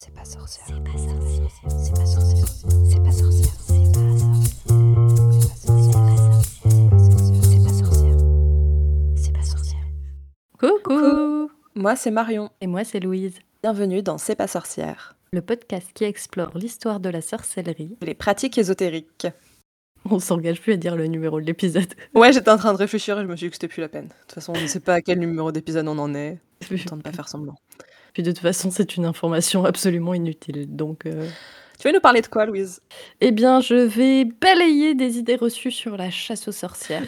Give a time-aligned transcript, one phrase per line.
[0.00, 0.64] C'est pas sorcière.
[0.68, 1.50] C'est pas sorcière.
[1.82, 2.46] C'est pas sorcière.
[2.88, 3.54] C'est pas sorcière.
[7.48, 8.16] C'est pas sorcière.
[9.16, 9.84] C'est pas sorcière.
[10.60, 12.50] Coucou Moi, c'est Marion.
[12.60, 15.16] Et moi, c'est Louise, Bienvenue dans C'est pas sorcière.
[15.32, 17.96] le podcast qui explore l'histoire de la sorcellerie.
[18.00, 19.26] Les pratiques ésotériques.
[20.08, 21.92] On s'engage plus à dire le numéro de l'épisode.
[22.14, 23.88] Ouais, j'étais en train de réfléchir et je me suis dit que c'était plus la
[23.88, 24.06] peine.
[24.06, 26.38] De toute façon, on ne sait pas à quel numéro d'épisode on en est.
[26.72, 27.56] Autant ne pas faire semblant.
[28.18, 30.74] Puis de toute façon, c'est une information absolument inutile.
[30.74, 31.28] Donc, euh,
[31.78, 32.80] Tu veux nous parler de quoi, Louise?
[33.20, 37.04] eh bien, je vais balayer des idées reçues sur la chasse aux sorcières.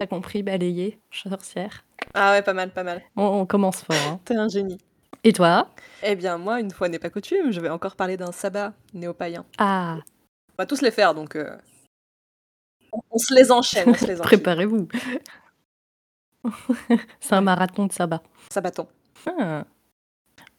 [0.00, 1.84] T'as compris, balayer, sorcière.
[2.14, 3.02] Ah ouais, pas mal, pas mal.
[3.14, 3.94] On, on commence fort.
[4.08, 4.18] hein.
[4.24, 4.78] T'es un génie.
[5.22, 5.68] Et toi?
[6.02, 9.44] Eh bien, moi, une fois n'est pas coutume, je vais encore parler d'un sabbat néo-païen.
[9.58, 9.98] Ah,
[10.52, 11.36] On va tous les faire, donc...
[11.36, 11.54] euh,
[12.90, 14.22] On, on se les enchaîne, on se les enchaîne.
[14.22, 14.88] préparez-vous.
[17.20, 18.22] c'est un marathon de sabbat.
[18.48, 18.86] Sabbaton.
[19.26, 19.66] Ah.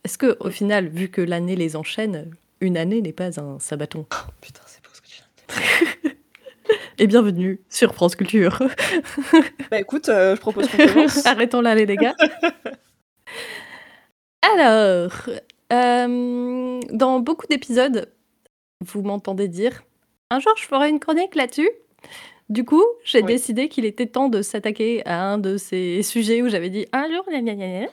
[0.05, 2.29] Est-ce que, au final, vu que l'année les enchaîne,
[2.61, 4.05] une année n'est pas un sabbaton
[4.39, 6.15] Putain, c'est beau ce que tu viens de dire.
[6.99, 8.61] Et bienvenue sur France Culture.
[9.71, 11.25] Bah écoute, euh, je propose qu'on commence.
[11.25, 12.11] Arrêtons là, les dégâts.
[14.43, 15.11] Alors,
[15.73, 18.07] euh, dans beaucoup d'épisodes,
[18.81, 19.81] vous m'entendez dire
[20.29, 21.71] un jour je ferai une chronique là-dessus.
[22.49, 23.25] Du coup, j'ai Oui.
[23.25, 27.09] décidé qu'il était temps de s'attaquer à un de ces sujets où j'avais dit un
[27.11, 27.87] jour, gna gna.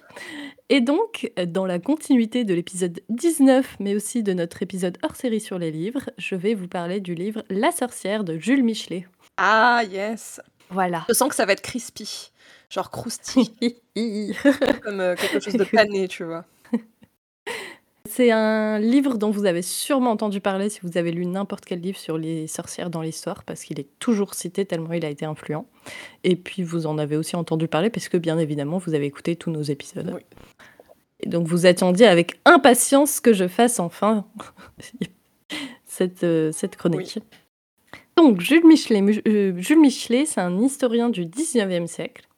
[0.68, 5.40] Et donc, dans la continuité de l'épisode 19, mais aussi de notre épisode hors série
[5.40, 9.06] sur les livres, je vais vous parler du livre La sorcière de Jules Michelet.
[9.38, 11.04] Ah, yes Voilà.
[11.08, 12.30] Je sens que ça va être crispy.
[12.68, 13.46] Genre croustillant,
[14.82, 16.44] comme euh, quelque chose de pané, tu vois.
[18.14, 21.80] C'est un livre dont vous avez sûrement entendu parler si vous avez lu n'importe quel
[21.80, 25.24] livre sur les sorcières dans l'histoire, parce qu'il est toujours cité tellement il a été
[25.24, 25.64] influent.
[26.22, 29.34] Et puis vous en avez aussi entendu parler, parce que bien évidemment, vous avez écouté
[29.34, 30.12] tous nos épisodes.
[30.14, 30.20] Oui.
[31.20, 34.26] Et donc vous attendiez avec impatience que je fasse enfin
[35.86, 37.18] cette, euh, cette chronique.
[38.18, 42.28] Donc Jules Michelet, euh, Jules Michelet, c'est un historien du 19e siècle.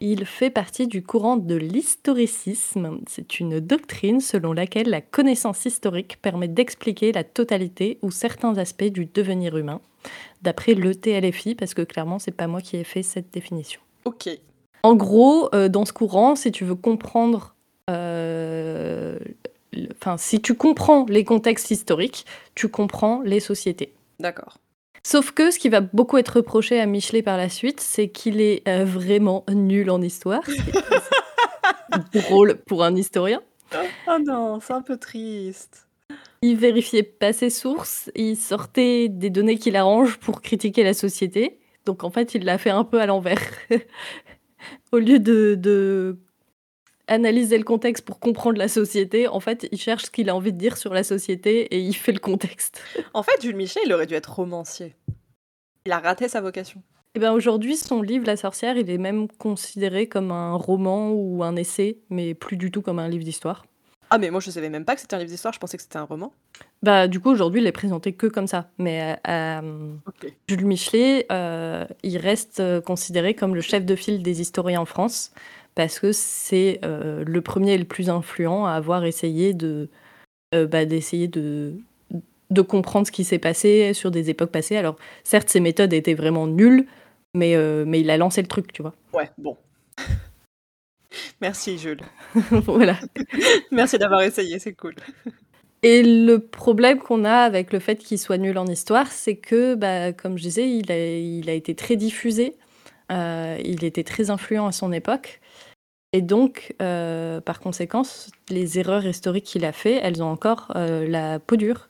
[0.00, 2.98] Il fait partie du courant de l'historicisme.
[3.08, 8.84] C'est une doctrine selon laquelle la connaissance historique permet d'expliquer la totalité ou certains aspects
[8.84, 9.80] du devenir humain,
[10.42, 13.80] d'après le TLFI, parce que clairement, c'est pas moi qui ai fait cette définition.
[14.04, 14.28] Ok.
[14.82, 17.54] En gros, euh, dans ce courant, si tu veux comprendre,
[17.88, 19.18] euh,
[19.72, 23.94] le- enfin, si tu comprends les contextes historiques, tu comprends les sociétés.
[24.20, 24.58] D'accord.
[25.06, 28.40] Sauf que ce qui va beaucoup être reproché à Michelet par la suite, c'est qu'il
[28.40, 30.42] est euh, vraiment nul en histoire.
[32.14, 33.42] Drôle pour un historien.
[34.08, 35.86] Oh non, c'est un peu triste.
[36.40, 41.58] Il vérifiait pas ses sources, il sortait des données qu'il arrange pour critiquer la société.
[41.84, 43.40] Donc en fait, il l'a fait un peu à l'envers.
[44.92, 46.18] Au lieu de, de
[47.06, 50.52] analyser le contexte pour comprendre la société, en fait, il cherche ce qu'il a envie
[50.52, 52.82] de dire sur la société et il fait le contexte.
[53.12, 54.94] En fait, Jules Michel, il aurait dû être romancier.
[55.86, 56.82] Il a raté sa vocation.
[57.14, 61.44] Et ben aujourd'hui, son livre La sorcière, il est même considéré comme un roman ou
[61.44, 63.66] un essai, mais plus du tout comme un livre d'histoire.
[64.10, 65.82] Ah, mais moi, je savais même pas que c'était un livre d'histoire, je pensais que
[65.82, 66.32] c'était un roman.
[66.82, 68.68] Bah du coup aujourd'hui, il est présenté que comme ça.
[68.78, 69.94] Mais euh.
[70.46, 74.84] Jules Michelet, euh, il reste euh, considéré comme le chef de file des historiens en
[74.84, 75.32] France
[75.74, 79.88] parce que c'est euh, le premier et le plus influent à avoir essayé de
[80.54, 81.74] euh, bah, d'essayer de
[82.50, 84.76] de comprendre ce qui s'est passé sur des époques passées.
[84.76, 86.86] Alors certes, ses méthodes étaient vraiment nulles,
[87.34, 88.94] mais euh, mais il a lancé le truc, tu vois.
[89.12, 89.56] Ouais, bon.
[91.40, 92.02] Merci, Jules.
[92.50, 92.98] voilà.
[93.72, 94.94] Merci d'avoir essayé, c'est cool.
[95.82, 99.74] Et le problème qu'on a avec le fait qu'il soit nul en histoire, c'est que,
[99.74, 102.56] bah, comme je disais, il a, il a été très diffusé,
[103.10, 105.40] il était très influent à son époque.
[106.14, 111.08] Et donc, euh, par conséquence, les erreurs historiques qu'il a fait, elles ont encore euh,
[111.08, 111.88] la peau dure.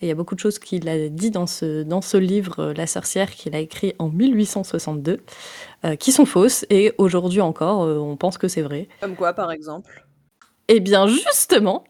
[0.00, 2.58] Et il y a beaucoup de choses qu'il a dit dans ce, dans ce livre,
[2.58, 5.20] euh, La sorcière, qu'il a écrit en 1862,
[5.84, 6.64] euh, qui sont fausses.
[6.70, 8.88] Et aujourd'hui encore, on pense que c'est vrai.
[9.02, 10.06] Comme quoi, par exemple
[10.68, 11.84] Eh bien, justement,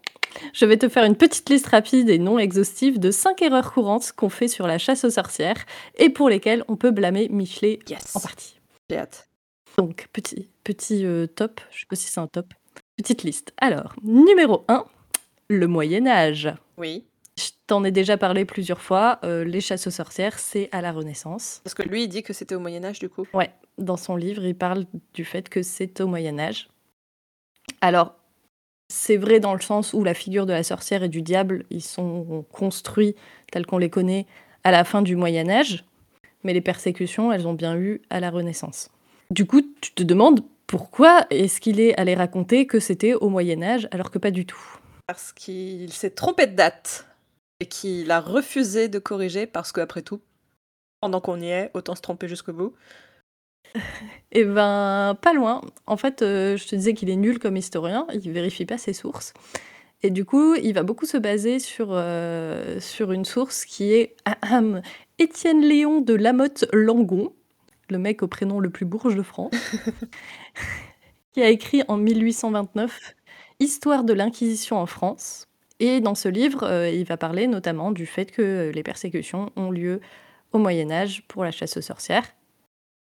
[0.54, 4.10] je vais te faire une petite liste rapide et non exhaustive de 5 erreurs courantes
[4.10, 5.64] qu'on fait sur la chasse aux sorcières
[5.98, 8.16] et pour lesquelles on peut blâmer Michelet Yes.
[8.16, 8.58] en partie.
[8.90, 9.28] J'ai hâte.
[9.76, 12.54] Donc, petit, petit euh, top, je sais pas si c'est un top.
[12.96, 13.52] Petite liste.
[13.58, 14.84] Alors, numéro 1,
[15.48, 16.54] le Moyen-Âge.
[16.78, 17.04] Oui.
[17.38, 20.92] Je t'en ai déjà parlé plusieurs fois, euh, les chasses aux sorcières, c'est à la
[20.92, 21.60] Renaissance.
[21.64, 23.26] Parce que lui, il dit que c'était au Moyen-Âge, du coup.
[23.34, 26.68] Ouais, dans son livre, il parle du fait que c'est au Moyen Âge.
[27.82, 28.14] Alors,
[28.88, 31.82] c'est vrai dans le sens où la figure de la sorcière et du diable, ils
[31.82, 33.14] sont construits
[33.52, 34.26] tels qu'on les connaît
[34.64, 35.84] à la fin du Moyen Âge,
[36.44, 38.90] mais les persécutions, elles ont bien eu à la Renaissance.
[39.30, 43.62] Du coup, tu te demandes pourquoi est-ce qu'il est allé raconter que c'était au Moyen
[43.62, 47.06] Âge alors que pas du tout parce qu'il s'est trompé de date
[47.60, 50.20] et qu'il a refusé de corriger parce qu'après tout,
[51.00, 52.74] pendant qu'on y est, autant se tromper jusqu'au bout.
[54.32, 55.62] Eh ben, pas loin.
[55.86, 58.92] En fait, euh, je te disais qu'il est nul comme historien, il vérifie pas ses
[58.92, 59.32] sources.
[60.02, 64.16] Et du coup, il va beaucoup se baser sur, euh, sur une source qui est
[65.18, 67.32] Étienne Léon de Lamotte Langon,
[67.90, 69.52] le mec au prénom le plus bourge de France,
[71.32, 73.14] qui a écrit en 1829
[73.58, 75.46] Histoire de l'Inquisition en France.
[75.80, 79.70] Et dans ce livre, euh, il va parler notamment du fait que les persécutions ont
[79.70, 80.00] lieu
[80.52, 82.34] au Moyen Âge pour la chasse aux sorcières.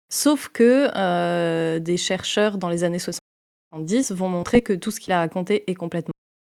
[0.09, 5.11] Sauf que euh, des chercheurs dans les années 70 vont montrer que tout ce qu'il
[5.11, 6.13] a raconté est complètement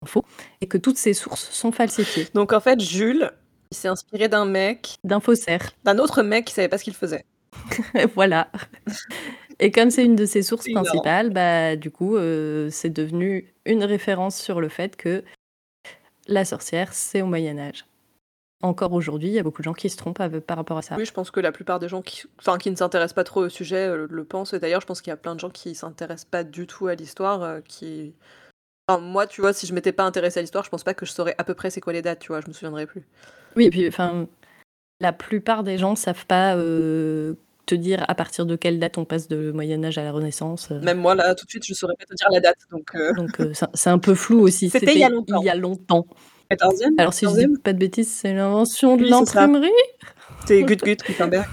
[0.04, 0.24] faux
[0.60, 2.26] et que toutes ces sources sont falsifiées.
[2.34, 3.30] Donc en fait, Jules,
[3.70, 6.94] il s'est inspiré d'un mec, d'un faussaire, d'un autre mec qui savait pas ce qu'il
[6.94, 7.24] faisait.
[8.14, 8.50] voilà.
[9.60, 13.84] Et comme c'est une de ses sources principales, bah, du coup, euh, c'est devenu une
[13.84, 15.22] référence sur le fait que
[16.26, 17.84] la sorcière, c'est au Moyen Âge
[18.64, 20.96] encore aujourd'hui, il y a beaucoup de gens qui se trompent par rapport à ça.
[20.96, 23.42] Oui, je pense que la plupart des gens qui, enfin, qui ne s'intéressent pas trop
[23.42, 24.54] au sujet euh, le pensent.
[24.54, 26.86] Et d'ailleurs, je pense qu'il y a plein de gens qui s'intéressent pas du tout
[26.86, 28.14] à l'histoire, euh, qui...
[28.88, 31.12] moi, tu vois, si je m'étais pas intéressée à l'histoire, je pense pas que je
[31.12, 33.04] saurais à peu près c'est quoi les dates, tu vois, je me souviendrais plus.
[33.56, 34.26] Oui, et puis, enfin,
[35.00, 37.34] la plupart des gens savent pas euh,
[37.66, 40.70] te dire à partir de quelle date on passe de Moyen Âge à la Renaissance.
[40.70, 42.58] Même moi, là, tout de suite, je saurais pas te dire la date.
[42.70, 43.40] Donc, donc
[43.74, 44.70] c'est un peu flou aussi.
[44.70, 45.40] C'était il y a longtemps.
[45.40, 46.06] Il y a longtemps.
[46.50, 49.70] 14e Alors, si je dis pas de bêtises, c'est l'invention de l'imprimerie
[50.46, 51.48] C'est Gut Gut Gutenberg.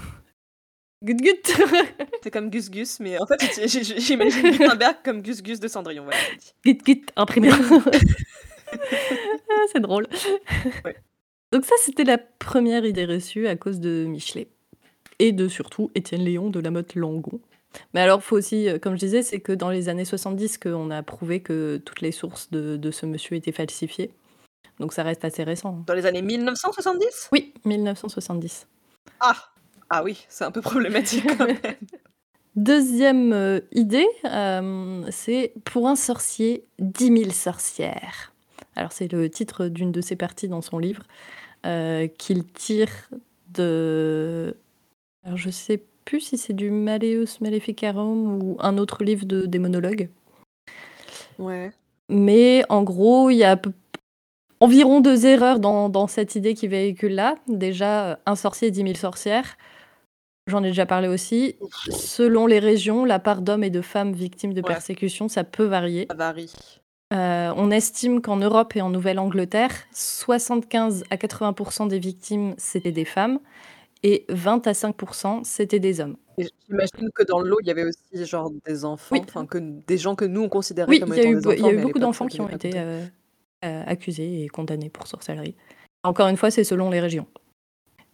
[1.02, 1.42] Gut Gut
[2.22, 3.40] C'est comme Gus Gus, mais en fait,
[3.98, 6.04] j'imagine Gutenberg comme Gus Gus de Cendrillon.
[6.04, 6.18] Voilà.
[6.64, 7.58] Gut Gut, imprimeur.
[8.72, 8.76] ah,
[9.72, 10.06] c'est drôle.
[11.52, 14.48] Donc ça, c'était la première idée reçue à cause de Michelet.
[15.18, 17.40] Et de surtout Étienne Léon de la Motte Langon.
[17.92, 20.90] Mais alors, faut aussi, euh, comme je disais, c'est que dans les années 70 qu'on
[20.90, 24.10] a prouvé que toutes les sources de, de ce monsieur étaient falsifiées.
[24.80, 25.84] Donc ça reste assez récent.
[25.86, 28.66] Dans les années 1970 Oui, 1970.
[29.20, 29.36] Ah
[29.90, 31.58] Ah oui, c'est un peu problématique quand même.
[32.56, 38.32] Deuxième euh, idée, euh, c'est pour un sorcier, 10 000 sorcières.
[38.74, 41.02] Alors c'est le titre d'une de ses parties dans son livre
[41.66, 43.10] euh, qu'il tire
[43.52, 44.56] de...
[45.24, 50.08] Alors je sais plus si c'est du Malleus Maleficarum ou un autre livre de démonologue.
[51.38, 51.72] Ouais.
[52.08, 53.60] Mais en gros, il y a
[54.60, 57.36] environ deux erreurs dans, cette idée qui véhicule là.
[57.48, 59.56] Déjà, un sorcier, dix mille sorcières.
[60.48, 61.56] J'en ai déjà parlé aussi.
[61.88, 66.06] Selon les régions, la part d'hommes et de femmes victimes de persécutions, ça peut varier.
[66.10, 66.52] Ça varie.
[67.12, 73.04] Euh, on estime qu'en Europe et en Nouvelle-Angleterre, 75 à 80% des victimes, c'était des
[73.04, 73.38] femmes
[74.02, 76.16] et 20 à 5% c'était des hommes.
[76.38, 80.24] J'imagine que dans l'eau, il y avait aussi genre des enfants, que des gens que
[80.24, 81.50] nous on considérait comme étant des enfants.
[81.56, 83.04] Il y a eu beaucoup d'enfants qui ont été euh,
[83.64, 85.54] euh, accusés et condamnés pour sorcellerie.
[86.04, 87.26] Encore une fois, c'est selon les régions.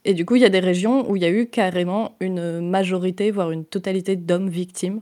[0.05, 2.69] Et du coup, il y a des régions où il y a eu carrément une
[2.69, 5.01] majorité, voire une totalité d'hommes victimes.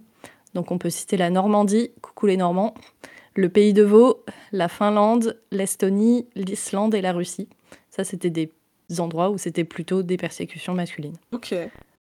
[0.53, 2.73] Donc on peut citer la Normandie, coucou les Normands,
[3.37, 7.47] le Pays de Vaud, la Finlande, l'Estonie, l'Islande et la Russie.
[7.89, 8.51] Ça, c'était des
[8.99, 11.17] endroits où c'était plutôt des persécutions masculines.
[11.31, 11.55] Ok.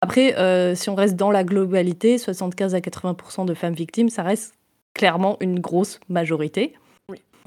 [0.00, 4.23] Après, euh, si on reste dans la globalité, 75 à 80% de femmes victimes, ça
[4.23, 4.55] reste
[4.94, 6.75] clairement une grosse majorité.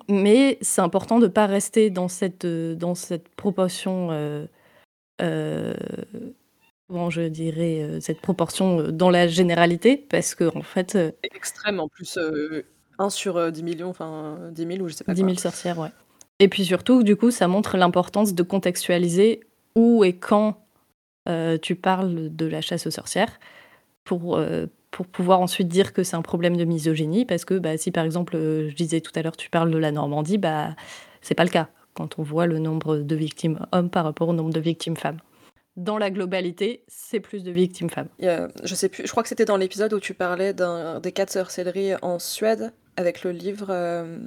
[0.10, 4.46] Mais c'est important de ne pas rester dans cette, euh, dans cette proportion, euh,
[5.22, 5.76] euh,
[7.10, 10.98] je dirais, cette proportion dans la généralité, parce que en fait.
[11.22, 12.18] extrême en plus,
[13.00, 15.14] 1 sur 10 millions, enfin 10 000 ou je sais pas.
[15.14, 15.90] 10 000 sorcières, ouais.
[16.40, 19.42] Et puis surtout, du coup, ça montre l'importance de contextualiser
[19.76, 20.62] où et quand
[21.62, 23.40] tu parles de la chasse aux sorcières
[24.04, 24.40] pour,
[24.92, 28.06] pour pouvoir ensuite dire que c'est un problème de misogynie, parce que bah, si par
[28.06, 30.76] exemple, euh, je disais tout à l'heure, tu parles de la Normandie, bah,
[31.22, 34.34] c'est pas le cas quand on voit le nombre de victimes hommes par rapport au
[34.34, 35.20] nombre de victimes femmes.
[35.76, 38.10] Dans la globalité, c'est plus de victimes femmes.
[38.20, 41.30] je sais plus, je crois que c'était dans l'épisode où tu parlais des cas de
[41.30, 44.18] sorcellerie en Suède avec le livre euh,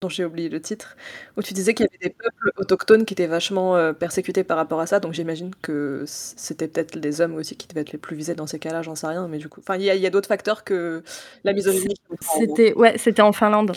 [0.00, 0.96] dont j'ai oublié le titre,
[1.36, 4.56] où tu disais qu'il y avait des peuples autochtones qui étaient vachement euh, persécutés par
[4.56, 7.98] rapport à ça, donc j'imagine que c'était peut-être les hommes aussi qui devaient être les
[7.98, 10.10] plus visés dans ces cas-là, j'en sais rien, mais du coup, enfin, il y a,
[10.10, 11.04] d'autres facteurs que
[11.44, 11.94] la misogynie.
[12.20, 13.72] C'était, ouais, c'était en Finlande,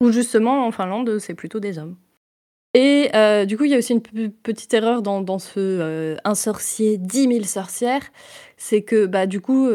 [0.00, 1.94] Ou justement en Finlande, c'est plutôt des hommes.
[2.74, 6.16] Et euh, du coup, il y a aussi une petite erreur dans, dans ce euh,
[6.24, 8.02] un sorcier, 10 000 sorcières.
[8.56, 9.68] C'est que, bah, du coup,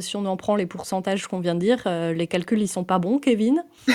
[0.00, 2.98] si on en prend les pourcentages qu'on vient de dire, les calculs, ils sont pas
[2.98, 3.62] bons, Kevin.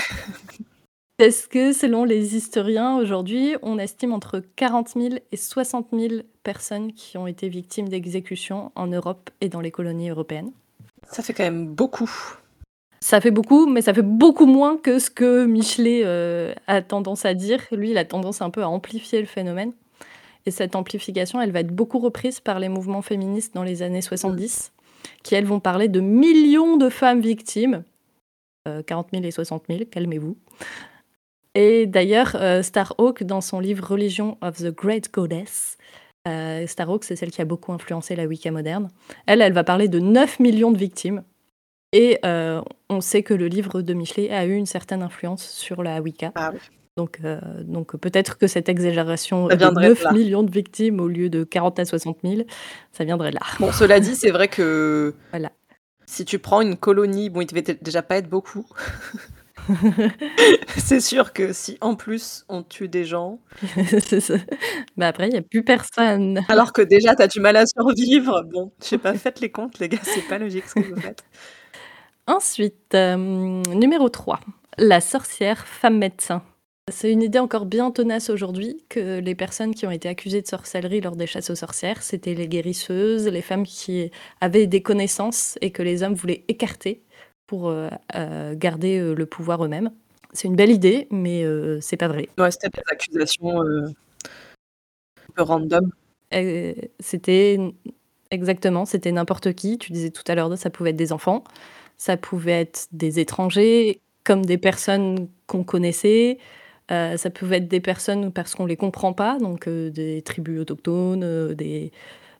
[1.18, 6.92] Parce que selon les historiens, aujourd'hui, on estime entre 40 000 et 60 000 personnes
[6.92, 10.52] qui ont été victimes d'exécutions en Europe et dans les colonies européennes.
[11.10, 12.08] Ça fait quand même beaucoup.
[13.00, 17.24] Ça fait beaucoup, mais ça fait beaucoup moins que ce que Michelet euh, a tendance
[17.24, 17.60] à dire.
[17.70, 19.72] Lui, il a tendance un peu à amplifier le phénomène.
[20.46, 24.00] Et cette amplification, elle va être beaucoup reprise par les mouvements féministes dans les années
[24.00, 24.72] 70,
[25.22, 27.84] qui, elles, vont parler de millions de femmes victimes.
[28.86, 30.36] 40 euh, 000 et 60 000, calmez-vous.
[31.54, 35.76] Et d'ailleurs, euh, Starhawk, dans son livre Religion of the Great Goddess,
[36.66, 38.90] Starhawk, c'est celle qui a beaucoup influencé la Wicca moderne,
[39.24, 41.22] elle, elle va parler de 9 millions de victimes.
[41.92, 45.82] Et euh, on sait que le livre de Michelet a eu une certaine influence sur
[45.82, 46.32] la Wicca.
[46.34, 46.52] Ah
[46.96, 51.44] donc, euh, donc peut-être que cette exagération de 9 millions de victimes au lieu de
[51.44, 52.42] 40 à 60 000,
[52.90, 53.40] ça viendrait là.
[53.60, 55.52] Bon, cela dit, c'est vrai que voilà.
[56.06, 58.66] si tu prends une colonie, bon, il devait déjà pas être beaucoup.
[60.76, 63.38] c'est sûr que si en plus on tue des gens.
[64.96, 66.40] Mais après, il n'y a plus personne.
[66.48, 68.42] Alors que déjà, tu as du mal à survivre.
[68.52, 71.00] Bon, je sais pas, faites les comptes, les gars, c'est pas logique ce que vous
[71.00, 71.22] faites.
[72.28, 74.38] Ensuite, euh, numéro 3,
[74.76, 76.42] la sorcière femme médecin.
[76.92, 80.46] C'est une idée encore bien tenace aujourd'hui que les personnes qui ont été accusées de
[80.46, 84.10] sorcellerie lors des chasses aux sorcières, c'était les guérisseuses, les femmes qui
[84.42, 87.02] avaient des connaissances et que les hommes voulaient écarter
[87.46, 89.90] pour euh, euh, garder le pouvoir eux-mêmes.
[90.34, 91.46] C'est une belle idée, mais
[91.80, 92.28] c'est pas vrai.
[92.36, 93.92] Ouais, c'était des accusations un
[95.34, 95.90] peu random.
[97.00, 97.58] C'était
[98.30, 99.78] exactement, c'était n'importe qui.
[99.78, 101.44] Tu disais tout à l'heure, ça pouvait être des enfants,
[101.98, 106.38] ça pouvait être des étrangers, comme des personnes qu'on connaissait.
[106.90, 110.22] Euh, ça pouvait être des personnes parce qu'on ne les comprend pas, donc euh, des
[110.22, 111.92] tribus autochtones, euh, des,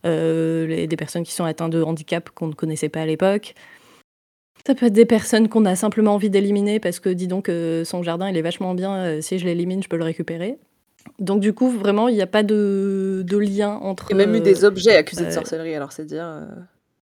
[0.04, 3.54] des personnes qui sont atteintes de handicap qu'on ne connaissait pas à l'époque.
[4.66, 7.50] Ça peut être des personnes qu'on a simplement envie d'éliminer parce que, dis donc,
[7.84, 10.58] son jardin, il est vachement bien, si je l'élimine, je peux le récupérer.
[11.18, 14.08] Donc du coup, vraiment, il n'y a pas de, de, lien entre...
[14.10, 16.46] Il y a même eu des objets accusés de sorcellerie, alors c'est dire...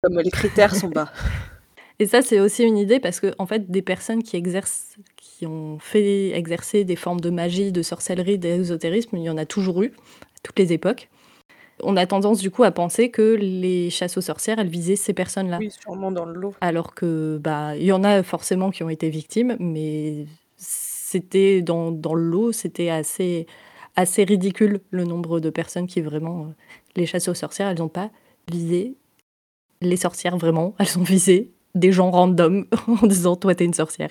[0.03, 1.11] comme les critères sont bas.
[2.01, 5.47] Et ça, c'est aussi une idée parce que, en fait, des personnes qui exercent, qui
[5.47, 9.83] ont fait exercer des formes de magie, de sorcellerie, d'ésotérisme, il y en a toujours
[9.83, 11.09] eu, à toutes les époques.
[11.83, 15.13] On a tendance, du coup, à penser que les chasses aux sorcières, elles visaient ces
[15.13, 15.59] personnes-là.
[15.59, 16.55] Oui, sûrement dans le lot.
[16.61, 21.91] Alors que, bah, il y en a forcément qui ont été victimes, mais c'était dans,
[21.91, 23.47] dans le lot, c'était assez,
[23.97, 26.43] assez ridicule le nombre de personnes qui vraiment.
[26.43, 26.55] Euh,
[26.97, 28.11] les chasses aux sorcières, elles n'ont pas
[28.51, 28.95] visé
[29.81, 34.11] les sorcières vraiment, elles ont visé des gens random en disant toi t'es une sorcière.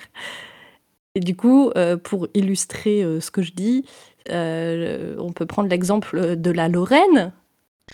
[1.14, 3.84] Et du coup, euh, pour illustrer euh, ce que je dis,
[4.30, 7.32] euh, on peut prendre l'exemple de la Lorraine,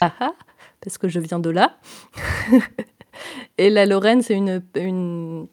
[0.00, 0.32] ah, ah,
[0.80, 1.78] parce que je viens de là.
[3.58, 5.46] Et la Lorraine, c'est une, une,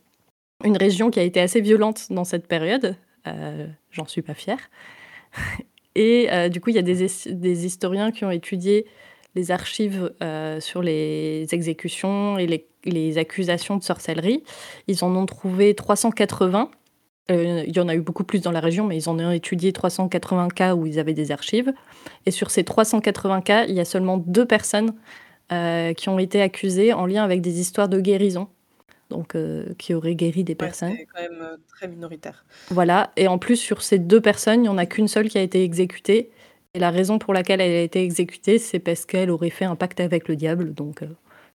[0.63, 2.95] une, région qui a été assez violente dans cette période.
[3.91, 4.59] J'en suis pas fière.
[5.95, 8.85] Et du coup, il y a des, des historiens qui ont étudié
[9.37, 12.47] les archives euh, sur les exécutions et
[12.83, 14.43] les, accusations de sorcellerie.
[14.87, 16.71] Ils en ont trouvé 380.
[17.29, 19.31] Euh, il y en a eu beaucoup plus dans la région, mais ils en ont
[19.31, 21.73] étudié 380 cas où ils avaient des archives.
[22.25, 24.93] Et sur ces 380 cas, il y a seulement deux personnes
[25.51, 28.47] euh, qui ont été accusées en lien avec des histoires de guérison.
[29.09, 29.37] Donc,
[29.77, 30.93] qui auraient guéri des personnes.
[30.97, 32.43] C'est quand même très minoritaire.
[32.71, 33.13] Voilà.
[33.15, 35.41] Et en plus, sur ces deux personnes, il n'y en a qu'une seule qui a
[35.41, 36.29] été exécutée
[36.77, 39.75] et la raison pour laquelle elle a été exécutée, c'est parce qu'elle aurait fait un
[39.75, 40.75] pacte avec le diable.
[40.75, 41.07] Donc, euh,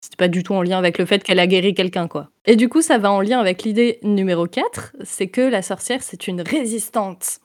[0.02, 2.32] c'était pas du tout en lien avec le fait qu'elle a guéri quelqu'un, quoi.
[2.46, 6.02] Et du coup, ça va en lien avec l'idée numéro 4, c'est que la sorcière,
[6.02, 7.40] c'est une résistante.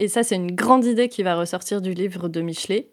[0.00, 2.90] Et ça, c'est une grande idée qui va ressortir du livre de Michelet.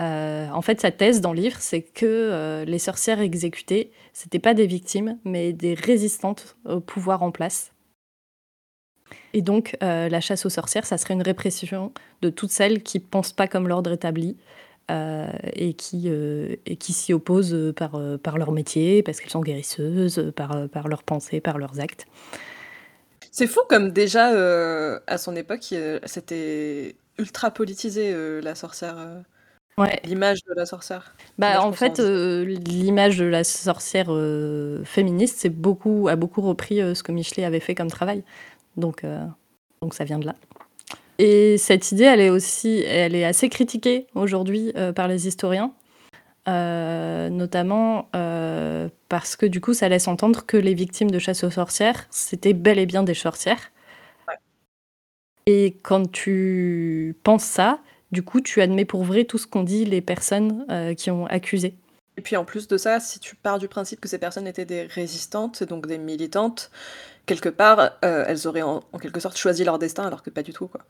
[0.00, 4.38] Euh, en fait, sa thèse dans le livre, c'est que euh, les sorcières exécutées, c'était
[4.38, 7.72] pas des victimes, mais des résistantes au pouvoir en place.
[9.36, 13.00] Et donc, euh, la chasse aux sorcières, ça serait une répression de toutes celles qui
[13.00, 14.38] pensent pas comme l'ordre établi
[14.90, 20.32] euh, et qui, euh, qui s'y opposent par, par leur métier, parce qu'elles sont guérisseuses,
[20.34, 22.06] par, par leurs pensées, par leurs actes.
[23.30, 24.28] C'est fou comme déjà,
[25.06, 25.74] à son époque,
[26.06, 28.96] c'était ultra politisé, la sorcière.
[29.76, 30.00] Ouais.
[30.06, 31.14] L'image de la sorcière.
[31.36, 34.06] Bah, en fait, l'image de la sorcière
[34.84, 38.24] féministe c'est beaucoup, a beaucoup repris ce que Michelet avait fait comme travail.
[38.76, 39.24] Donc, euh,
[39.80, 40.34] donc ça vient de là.
[41.18, 45.72] Et cette idée, elle est aussi, elle est assez critiquée aujourd'hui euh, par les historiens,
[46.46, 48.08] euh, notamment
[49.08, 52.52] parce que du coup, ça laisse entendre que les victimes de chasse aux sorcières, c'était
[52.52, 53.70] bel et bien des sorcières.
[55.46, 57.78] Et quand tu penses ça,
[58.10, 60.66] du coup, tu admets pour vrai tout ce qu'ont dit les personnes
[60.96, 61.76] qui ont accusé.
[62.16, 64.64] Et puis en plus de ça, si tu pars du principe que ces personnes étaient
[64.64, 66.70] des résistantes, donc des militantes,
[67.26, 70.52] quelque part, euh, elles auraient en, quelque sorte choisi leur destin, alors que pas du
[70.52, 70.80] tout, quoi.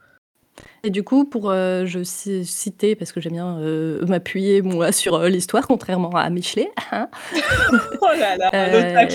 [0.85, 5.21] Et du coup, pour euh, je citer, parce que j'aime bien euh, m'appuyer moi sur
[5.25, 6.71] l'histoire, contrairement à Michelet.
[6.93, 7.09] Hein.
[8.01, 9.09] oh là là,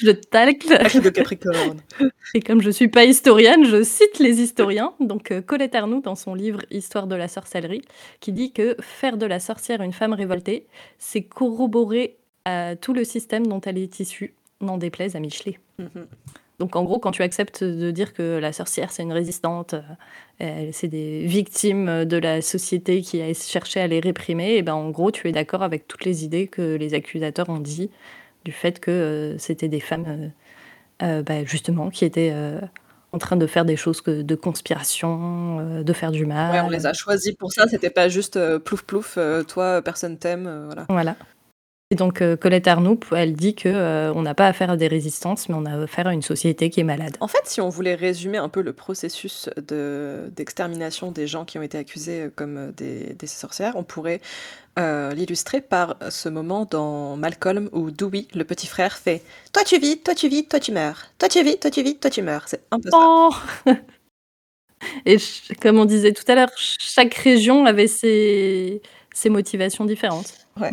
[0.00, 0.68] Je tacle.
[0.78, 1.80] Tacle de Capricorne.
[2.34, 4.94] Et comme je suis pas historienne, je cite les historiens.
[5.00, 7.82] Donc Colette Arnoux, dans son livre Histoire de la sorcellerie,
[8.20, 10.66] qui dit que faire de la sorcière une femme révoltée,
[10.98, 12.18] c'est corroborer
[12.80, 15.58] tout le système dont elle est issue, n'en déplaise à Michelet.
[15.78, 16.06] Mhm.
[16.58, 19.76] Donc en gros, quand tu acceptes de dire que la sorcière c'est une résistante,
[20.40, 24.74] euh, c'est des victimes de la société qui a cherché à les réprimer, et ben
[24.74, 27.90] en gros tu es d'accord avec toutes les idées que les accusateurs ont dit
[28.44, 30.32] du fait que euh, c'était des femmes
[31.02, 32.34] euh, bah, justement qui étaient
[33.12, 36.52] en train de faire des choses que- de conspiration, de faire du mal.
[36.52, 40.64] Ouais, on les a choisis pour ça, c'était pas juste plouf plouf, toi, personne t'aime,
[40.66, 40.86] voilà.
[40.88, 41.16] Voilà.
[41.90, 44.88] Et donc euh, Colette Arnoux, elle dit que euh, on n'a pas affaire à des
[44.88, 47.16] résistances, mais on a affaire à une société qui est malade.
[47.20, 51.58] En fait, si on voulait résumer un peu le processus de- d'extermination des gens qui
[51.58, 54.20] ont été accusés euh, comme des, des sorcières, on pourrait
[54.78, 59.22] euh, l'illustrer par ce moment dans Malcolm où Dewey, le petit frère, fait
[59.54, 61.04] «Toi tu vis, toi tu vis, toi tu meurs.
[61.18, 63.30] Toi tu vis, toi tu vis, toi tu meurs.» C'est un peu ça.
[65.06, 65.16] Et
[65.62, 68.82] comme on disait tout à l'heure, chaque région avait ses,
[69.14, 70.34] ses motivations différentes.
[70.60, 70.72] Ouais.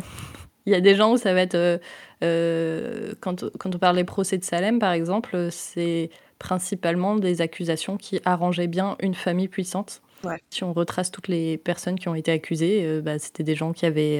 [0.65, 1.55] Il y a des gens où ça va être.
[1.55, 1.77] euh,
[2.23, 7.97] euh, quand, quand on parle des procès de Salem, par exemple, c'est principalement des accusations
[7.97, 10.01] qui arrangeaient bien une famille puissante.
[10.23, 10.37] Ouais.
[10.49, 13.73] Si on retrace toutes les personnes qui ont été accusées, euh, bah, c'était des gens
[13.73, 14.19] qui avaient.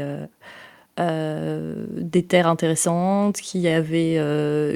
[1.00, 4.16] euh, des terres intéressantes, qui avaient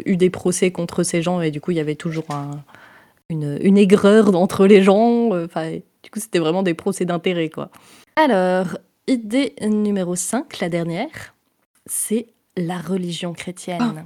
[0.06, 2.62] eu des procès contre ces gens, et du coup, il y avait toujours un,
[3.30, 5.30] une, une aigreur entre les gens.
[5.46, 5.72] Enfin,
[6.04, 7.70] du coup, c'était vraiment des procès d'intérêt, quoi.
[8.18, 11.34] Alors, idée numéro 5, la dernière,
[11.90, 12.28] c'est
[12.58, 14.06] la religion chrétienne.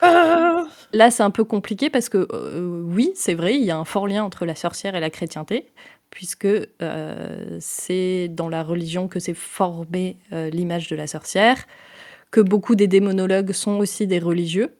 [0.00, 3.78] Ah, Là, c'est un peu compliqué parce que, euh, oui, c'est vrai, il y a
[3.78, 5.66] un fort lien entre la sorcière et la chrétienté,
[6.10, 11.66] puisque euh, c'est dans la religion que s'est formée euh, l'image de la sorcière,
[12.30, 14.76] que beaucoup des démonologues sont aussi des religieux.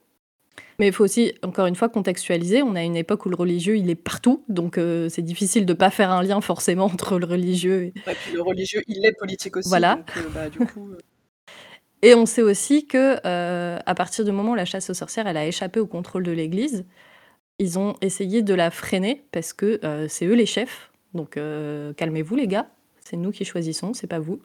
[0.78, 2.62] Mais il faut aussi, encore une fois, contextualiser.
[2.62, 5.74] On a une époque où le religieux, il est partout, donc euh, c'est difficile de
[5.74, 9.56] pas faire un lien forcément entre le religieux et, puis le religieux, il est politique
[9.56, 9.68] aussi.
[9.68, 9.96] Voilà.
[9.96, 10.90] donc, euh, bah, du coup,
[12.02, 15.28] Et on sait aussi que euh, à partir du moment où la chasse aux sorcières
[15.28, 16.84] elle a échappé au contrôle de l'Église,
[17.60, 20.90] ils ont essayé de la freiner parce que euh, c'est eux les chefs.
[21.14, 22.68] Donc euh, calmez-vous les gars,
[23.04, 24.40] c'est nous qui choisissons, c'est pas vous.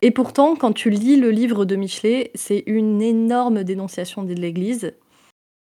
[0.00, 4.94] Et pourtant, quand tu lis le livre de Michelet, c'est une énorme dénonciation de l'Église.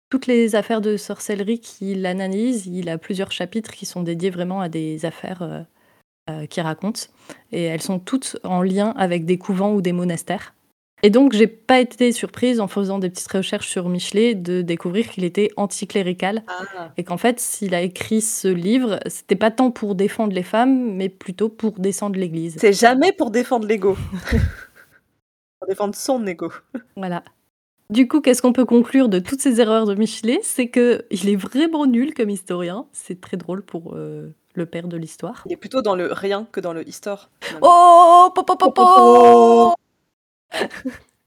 [0.10, 4.62] Toutes les affaires de sorcellerie qu'il analyse, il a plusieurs chapitres qui sont dédiés vraiment
[4.62, 5.66] à des affaires
[6.50, 7.10] qu'il raconte.
[7.52, 10.54] Et elles sont toutes en lien avec des couvents ou des monastères.
[11.04, 15.08] Et donc, j'ai pas été surprise en faisant des petites recherches sur Michelet de découvrir
[15.08, 19.70] qu'il était anticlérical ah, et qu'en fait, s'il a écrit ce livre, c'était pas tant
[19.70, 22.58] pour défendre les femmes, mais plutôt pour descendre l'Église.
[22.60, 23.96] c'est jamais pour défendre l'ego.
[25.60, 26.52] pour défendre son ego.
[26.96, 27.24] Voilà.
[27.92, 30.40] Du coup, qu'est-ce qu'on peut conclure de toutes ces erreurs de Michelet?
[30.42, 32.88] C'est que il est vraiment nul comme historien.
[32.92, 35.44] C'est très drôle pour euh, le père de l'histoire.
[35.46, 37.30] Il est plutôt dans le rien que dans le histoire.
[37.62, 39.74] Oh, po, po, po, po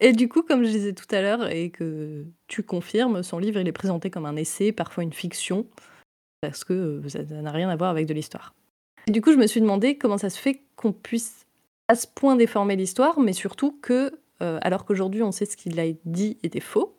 [0.00, 3.60] Et du coup, comme je disais tout à l'heure, et que tu confirmes, son livre,
[3.60, 5.66] il est présenté comme un essai, parfois une fiction,
[6.42, 6.72] parce que
[7.04, 8.54] euh, ça n'a rien à voir avec de l'histoire.
[9.08, 11.46] Du coup, je me suis demandé comment ça se fait qu'on puisse
[11.88, 15.78] à ce point déformer l'histoire, mais surtout que, euh, alors qu'aujourd'hui on sait ce qu'il
[15.78, 16.96] a dit était faux,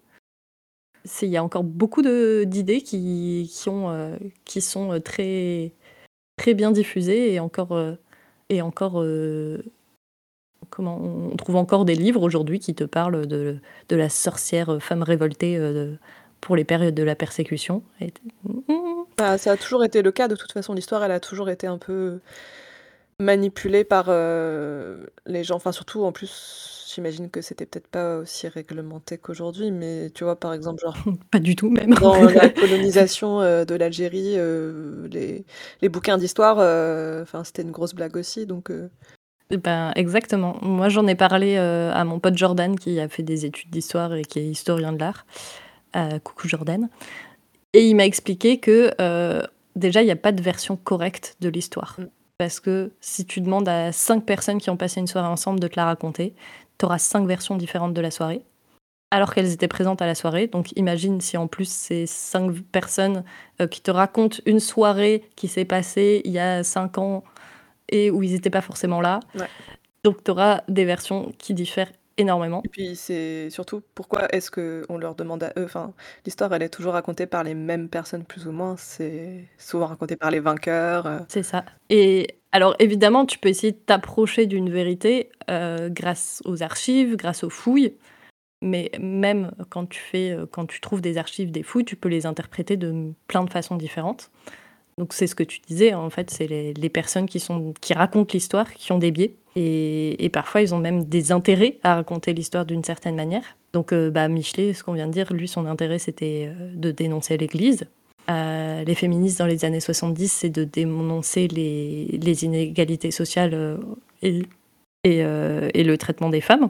[1.21, 4.17] il y a encore beaucoup d'idées qui, qui, euh,
[4.61, 5.73] sont très,
[6.37, 7.77] très bien diffusées et encore,
[8.49, 9.03] et encore
[10.69, 13.57] comment on trouve encore des livres aujourd'hui qui te parlent de,
[13.89, 15.97] de la sorcière femme révoltée euh, de-
[16.41, 17.81] pour les périodes de la persécution.
[18.01, 18.13] Et-.
[19.17, 20.27] Bah, ça a toujours été le cas.
[20.27, 22.19] De toute façon, l'histoire, elle a toujours été un peu
[23.19, 25.55] manipulée par euh, les gens.
[25.55, 29.71] Enfin, surtout, en plus, j'imagine que c'était peut-être pas aussi réglementé qu'aujourd'hui.
[29.71, 30.95] Mais tu vois, par exemple, genre
[31.31, 31.95] Pas du tout même.
[31.95, 35.45] dans la colonisation euh, de l'Algérie, euh, les,
[35.81, 36.57] les bouquins d'histoire,
[37.23, 38.45] enfin, c'était une grosse blague aussi.
[38.45, 38.71] Donc,
[39.49, 40.57] Ben, exactement.
[40.61, 44.13] Moi, j'en ai parlé euh, à mon pote Jordan qui a fait des études d'histoire
[44.13, 45.25] et qui est historien de l'art.
[45.95, 46.89] Euh, coucou Jordan.
[47.73, 49.41] Et il m'a expliqué que euh,
[49.75, 51.95] déjà, il n'y a pas de version correcte de l'histoire.
[51.97, 52.07] Mm.
[52.37, 55.67] Parce que si tu demandes à cinq personnes qui ont passé une soirée ensemble de
[55.67, 56.35] te la raconter,
[56.77, 58.41] tu auras cinq versions différentes de la soirée.
[59.09, 60.47] Alors qu'elles étaient présentes à la soirée.
[60.47, 63.23] Donc imagine si en plus ces cinq personnes
[63.71, 67.23] qui te racontent une soirée qui s'est passée il y a cinq ans
[67.89, 69.19] et où ils n'étaient pas forcément là.
[69.35, 69.47] Ouais.
[70.03, 72.61] Donc tu auras des versions qui diffèrent énormément.
[72.65, 75.65] Et puis c'est surtout pourquoi est-ce que on leur demande à eux.
[75.65, 75.93] Enfin,
[76.25, 78.75] l'histoire, elle est toujours racontée par les mêmes personnes plus ou moins.
[78.77, 81.05] C'est souvent raconté par les vainqueurs.
[81.05, 81.19] euh.
[81.27, 81.65] C'est ça.
[81.89, 87.43] Et alors évidemment, tu peux essayer de t'approcher d'une vérité euh, grâce aux archives, grâce
[87.43, 87.95] aux fouilles.
[88.63, 92.09] mais même quand tu fais, euh, quand tu trouves des archives des fouilles, tu peux
[92.09, 94.31] les interpréter de plein de façons différentes.
[94.97, 98.31] Donc c'est ce que tu disais, en fait, c'est les, personnes qui, sont, qui racontent
[98.33, 99.33] l'histoire, qui ont des biais.
[99.55, 103.43] Et, parfois, ils ont même des intérêts à raconter l'histoire d'une certaine manière.
[103.73, 106.91] Donc, euh, bah, Michelet, ce qu'on vient de dire, lui, son intérêt, c'était euh, de
[106.91, 107.87] dénoncer l'Église.
[108.29, 113.77] Euh, les féministes dans les années 70, c'est de dénoncer les, les inégalités sociales euh,
[114.21, 114.43] et,
[115.03, 116.69] et le traitement des femmes.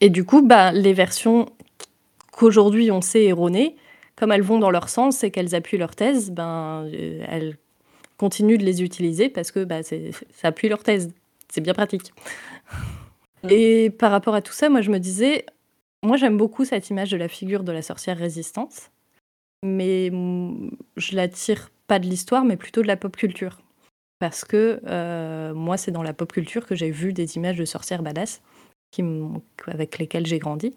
[0.00, 1.46] Et du coup, bah, les versions
[2.32, 3.76] qu'aujourd'hui on sait erronées,
[4.16, 7.56] comme elles vont dans leur sens et qu'elles appuient leur thèse, ben, euh, elles
[8.16, 11.12] continuent de les utiliser parce que c'est- ça appuie leur thèse.
[11.50, 12.12] C'est bien pratique.
[13.44, 13.48] Mm.
[13.50, 15.44] Et par rapport à tout ça, moi je me disais,
[16.02, 18.90] moi j'aime beaucoup cette image de la figure de la sorcière résistante,
[19.62, 23.60] mais mm, je la tire pas de l'histoire, mais plutôt de la pop culture.
[24.18, 27.66] Parce que euh, moi, c'est dans la pop culture que j'ai vu des images de
[27.66, 28.40] sorcières badass
[28.90, 29.04] qui
[29.66, 30.74] avec lesquelles j'ai grandi.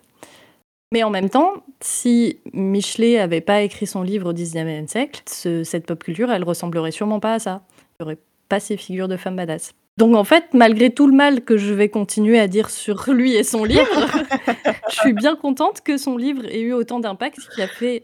[0.91, 5.63] Mais en même temps, si Michelet avait pas écrit son livre au 19e siècle, ce-
[5.63, 7.61] cette pop culture, elle ressemblerait sûrement pas à ça.
[7.99, 9.73] Il n'y aurait pas ces figures de femmes badass.
[9.97, 13.35] Donc en fait, malgré tout le mal que je vais continuer à dire sur lui
[13.35, 13.85] et son livre,
[14.89, 18.01] je suis bien contente que son livre ait eu autant d'impact qui a fait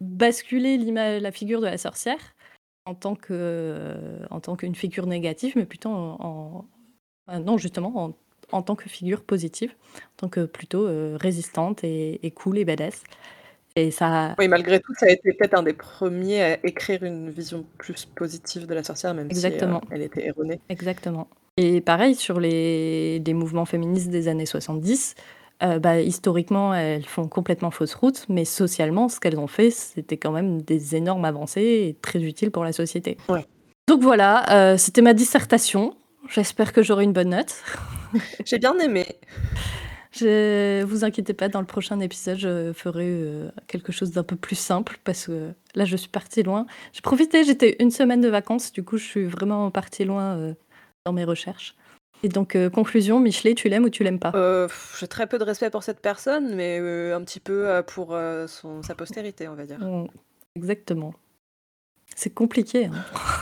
[0.00, 2.18] basculer la figure de la sorcière
[2.84, 3.86] en tant que
[4.30, 6.64] en tant qu'une figure négative, mais plutôt en,
[7.44, 8.12] non justement en,
[8.52, 12.64] en tant que figure positive, en tant que plutôt euh, résistante et, et cool et
[12.64, 13.02] badass.
[13.76, 17.30] Et ça, Oui, malgré tout, ça a été peut-être un des premiers à écrire une
[17.30, 19.80] vision plus positive de la sorcière, même Exactement.
[19.86, 20.60] si euh, elle était erronée.
[20.68, 21.28] Exactement.
[21.56, 25.14] Et pareil, sur les, les mouvements féministes des années 70,
[25.62, 30.16] euh, bah, historiquement, elles font complètement fausse route, mais socialement, ce qu'elles ont fait, c'était
[30.16, 33.18] quand même des énormes avancées et très utiles pour la société.
[33.28, 33.44] Ouais.
[33.86, 35.94] Donc voilà, euh, c'était ma dissertation.
[36.28, 37.62] J'espère que j'aurai une bonne note.
[38.44, 39.06] J'ai bien aimé.
[40.12, 44.34] Je vous inquiétez pas, dans le prochain épisode, je ferai euh, quelque chose d'un peu
[44.34, 46.66] plus simple parce que là, je suis partie loin.
[46.92, 50.54] J'ai profité, j'étais une semaine de vacances, du coup, je suis vraiment partie loin euh,
[51.06, 51.76] dans mes recherches.
[52.22, 54.32] Et donc, euh, conclusion, Michelet, tu l'aimes ou tu l'aimes pas?
[54.98, 56.78] J'ai très peu de respect pour cette personne, mais
[57.12, 58.08] un petit peu pour
[58.46, 59.78] son, sa postérité, on va dire.
[60.56, 61.14] Exactement.
[62.16, 62.90] C'est compliqué.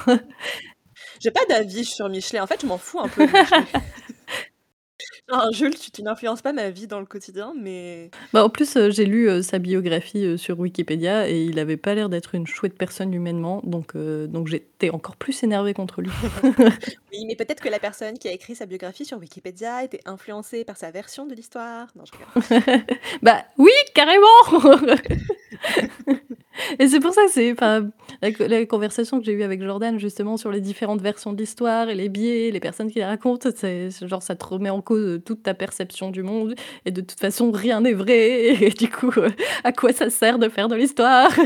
[0.07, 0.21] hein.
[1.21, 2.39] J'ai pas d'avis sur Michelet.
[2.41, 3.27] En fait, je m'en fous un peu
[5.31, 8.77] Genre, Jules, tu, tu n'influences pas ma vie dans le quotidien, mais Bah, en plus,
[8.77, 12.35] euh, j'ai lu euh, sa biographie euh, sur Wikipédia et il avait pas l'air d'être
[12.35, 16.11] une chouette personne humainement, donc, donc j'étais encore plus énervée contre lui.
[17.13, 20.65] oui, mais peut-être que la personne qui a écrit sa biographie sur Wikipédia était influencée
[20.65, 21.89] par sa version de l'histoire.
[21.95, 22.85] Non, je rigole.
[23.23, 24.27] bah oui, carrément
[26.79, 27.91] Et c'est pour ça que c'est enfin,
[28.21, 31.89] la, la conversation que j'ai eue avec Jordan justement sur les différentes versions de l'histoire
[31.89, 35.05] et les biais, les personnes qui les racontent, c'est genre ça te remet en cause
[35.05, 38.89] euh, toute ta perception du monde et de toute façon rien n'est vrai et du
[38.91, 39.31] coup euh,
[39.65, 41.31] à quoi ça sert de faire de l'histoire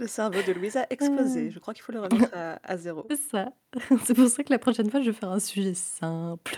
[0.00, 1.50] Le cerveau de Louise a explosé.
[1.50, 3.04] Je crois qu'il faut le remettre à, à zéro.
[3.10, 3.52] C'est ça.
[4.04, 6.56] C'est pour ça que la prochaine fois je vais faire un sujet simple.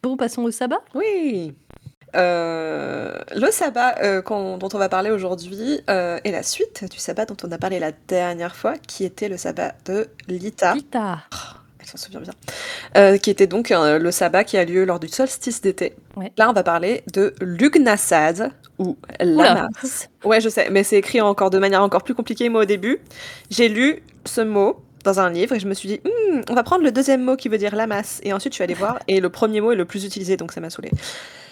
[0.00, 0.80] bon, passons au sabbat.
[0.94, 1.52] Oui.
[2.16, 6.98] Euh, le sabbat euh, qu'on- dont on va parler aujourd'hui euh, est la suite du
[6.98, 10.74] sabbat dont on a parlé la dernière fois, qui était le sabbat de Lita.
[10.74, 11.18] Lita.
[11.78, 13.16] Elle s'en souvient bien.
[13.18, 15.94] Qui était donc le sabbat qui a lieu lors du solstice d'été.
[16.16, 16.30] Ouais.
[16.36, 20.08] Là, on va parler de Lugnasad ou Lamas.
[20.24, 22.48] Ouais, je sais, mais c'est écrit encore de manière encore plus compliquée.
[22.50, 22.98] Moi, au début,
[23.50, 26.62] j'ai lu ce mot dans un livre et je me suis dit, Hmm, on va
[26.62, 28.20] prendre le deuxième mot qui veut dire Lamas.
[28.24, 30.52] Et ensuite, je suis allée voir et le premier mot est le plus utilisé, donc
[30.52, 30.90] ça m'a saoulée.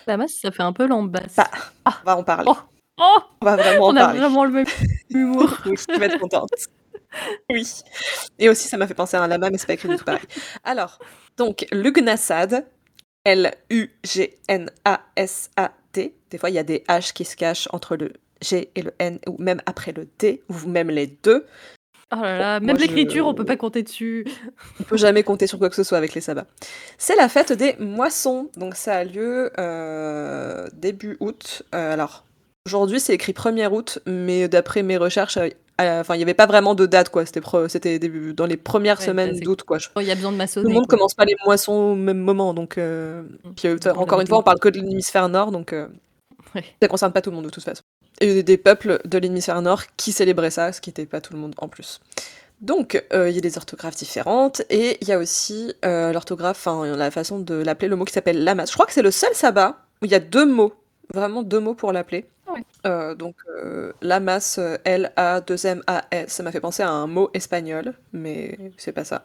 [0.09, 1.37] La masse, ça fait un peu l'ambasse.
[1.37, 1.51] Bah,
[1.85, 2.47] On va en parler.
[2.49, 2.57] Oh.
[2.99, 4.21] Oh On va vraiment en On a parler.
[4.21, 4.67] vraiment le même
[5.11, 5.55] humour.
[5.67, 6.49] Oui, tu vas être contente.
[7.51, 7.71] Oui.
[8.39, 10.05] Et aussi, ça m'a fait penser à un lama, mais c'est pas écrit du tout
[10.05, 10.23] pareil.
[10.65, 10.99] Alors,
[11.37, 12.67] donc, Lugnasad,
[13.25, 14.25] L-U-G-N-A-S-A-D.
[16.31, 18.95] Des fois, il y a des H qui se cachent entre le G et le
[18.99, 21.45] N, ou même après le D, ou même les deux.
[22.11, 24.25] Oh là là, Moi, même je- l'écriture, on peut pas compter dessus.
[24.81, 26.47] On peut jamais compter sur quoi que ce soit avec les sabbats.
[26.97, 28.49] C'est la fête des moissons.
[28.57, 31.63] Donc, ça a lieu euh, début août.
[31.75, 32.25] Euh, alors,
[32.65, 35.51] aujourd'hui, c'est écrit 1er août, mais d'après mes recherches, euh,
[36.01, 37.27] enfin, il n'y avait pas vraiment de date, quoi.
[37.27, 39.79] C'était pro- c'était début- dans les premières Ouais, semaines d'août, quoi.
[39.79, 40.69] Je- Oh, Il y a besoin de Tout maçonner.
[40.69, 40.97] le monde quoi.
[40.97, 42.79] commence pas les moissons au même moment, donc.
[42.79, 43.23] Mm.
[43.55, 45.75] puis, encore une fois, on parle que de l'hémisphère nord, donc
[46.55, 46.65] Ouais.
[46.81, 47.83] ça concerne pas tout le monde de toute façon.
[48.21, 51.39] Des- des peuples de l'hémisphère nord qui célébraient ça, ce qui n'était pas tout le
[51.39, 52.01] monde en plus.
[52.61, 56.67] Donc, euh, il y a des orthographes différentes, et il y a aussi euh, l'orthographe,
[56.67, 58.67] enfin, la façon de l'appeler, le mot qui s'appelle lamas.
[58.67, 60.73] Je crois que c'est le seul sabbat où il y a deux mots,
[61.15, 62.27] vraiment deux mots pour l'appeler.
[62.53, 62.65] Ouais.
[62.87, 68.59] Euh, donc, euh, lamas, euh, L-A-2-M-A-S, ça m'a fait penser à un mot espagnol, mais
[68.77, 69.25] c'est pas ça.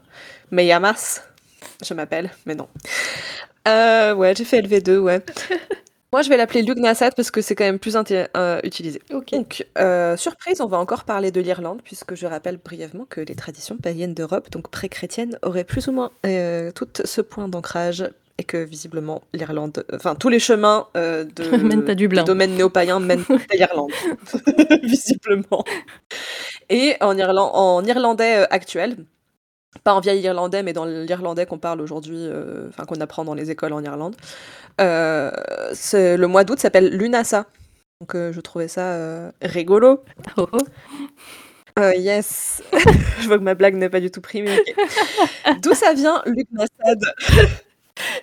[0.52, 1.22] Me llamas,
[1.84, 2.68] je m'appelle, mais non.
[3.66, 5.24] Ouais, j'ai fait LV2, ouais.
[6.14, 9.02] Moi, je vais l'appeler Lugnasad parce que c'est quand même plus euh, utilisé.
[9.10, 13.34] Donc, euh, surprise, on va encore parler de l'Irlande, puisque je rappelle brièvement que les
[13.34, 18.44] traditions païennes d'Europe, donc pré-chrétiennes, auraient plus ou moins euh, tout ce point d'ancrage, et
[18.44, 22.22] que visiblement l'Irlande, enfin tous les chemins euh, de, Mènent à Dublin.
[22.22, 23.92] des domaines néo-païens mènent à l'Irlande,
[24.84, 25.64] visiblement.
[26.70, 28.98] Et en, Irlan- en irlandais actuel,
[29.84, 33.34] pas en vieil irlandais, mais dans l'irlandais qu'on parle aujourd'hui, euh, enfin qu'on apprend dans
[33.34, 34.16] les écoles en Irlande,
[34.82, 35.32] euh,
[35.94, 37.46] le mois d'août s'appelle Lunasa.
[38.02, 40.04] Donc euh, je trouvais ça euh, rigolo.
[40.38, 40.60] Oh, oh.
[41.96, 42.62] Yes.
[43.20, 45.60] je vois que ma blague n'est pas du tout pris, mais ok.
[45.62, 47.02] D'où ça vient, Luc Nassad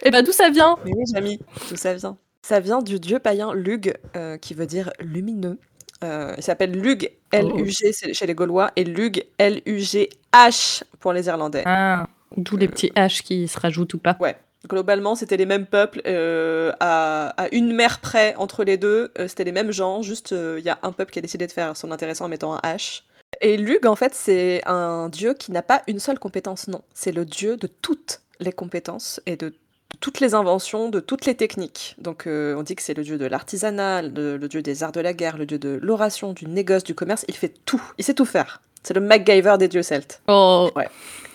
[0.03, 0.77] Et bah d'où ça vient?
[0.85, 2.17] Mais oui, Jamy, d'où ça vient?
[2.43, 3.97] Ça vient du dieu païen Lug,
[4.41, 5.59] qui veut dire lumineux.
[6.03, 11.63] Euh, il s'appelle Lug, L-U-G c'est chez les Gaulois, et Lug, L-U-G-H pour les Irlandais.
[11.67, 14.17] Ah, d'où les petits H qui se rajoutent ou pas.
[14.21, 14.37] Ouais.
[14.69, 19.11] Globalement, c'était les mêmes peuples euh, à, à une mer près entre les deux.
[19.19, 21.47] euh, c'était les mêmes gens, juste euh, il y a un peuple qui a décidé
[21.47, 23.03] de faire son intéressant en mettant un H.
[23.41, 26.83] Et Lug, en fait, c'est un dieu qui n'a pas une seule compétence, non.
[26.93, 29.55] C'est le dieu de toutes les compétences et de
[30.01, 31.97] toutes les inventions, de toutes les techniques.
[31.99, 34.93] Donc euh, on dit que c'est le dieu de l'artisanat, le, le dieu des arts
[34.93, 37.25] de la guerre, le dieu de l'oration, du négoce, du commerce.
[37.29, 37.83] Il fait tout.
[37.99, 38.63] Il sait tout faire.
[38.83, 40.23] C'est le MacGyver des dieux celtes.
[40.29, 40.71] Oh,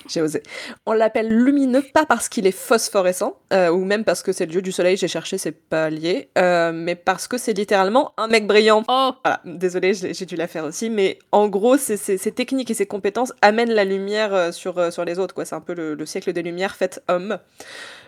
[0.07, 0.41] J'ai osé.
[0.85, 4.51] On l'appelle lumineux pas parce qu'il est phosphorescent, euh, ou même parce que c'est le
[4.51, 8.27] dieu du soleil, j'ai cherché, c'est pas lié, euh, mais parce que c'est littéralement un
[8.27, 8.83] mec brillant.
[8.87, 11.97] oh, Voilà, j'ai dû la faire aussi, mais en gros, ses
[12.31, 15.45] techniques et ses compétences amènent la lumière sur, sur les autres, quoi.
[15.45, 17.39] C'est un peu le, le siècle des Lumières fait homme,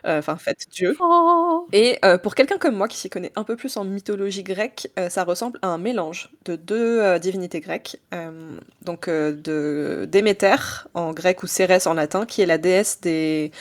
[0.08, 0.96] Euh, enfin fait Dieu.
[1.00, 1.68] oh.
[1.74, 4.90] Et euh, pour quelqu'un comme moi qui s'y connaît un peu plus en mythologie grecque,
[4.98, 8.00] euh, ça ressemble à un mélange de deux euh, divinités grecques.
[8.14, 8.32] euh,
[8.84, 10.56] donc euh, de Déméter
[10.94, 13.52] en grec ou Cérès en latin, qui est la déesse des.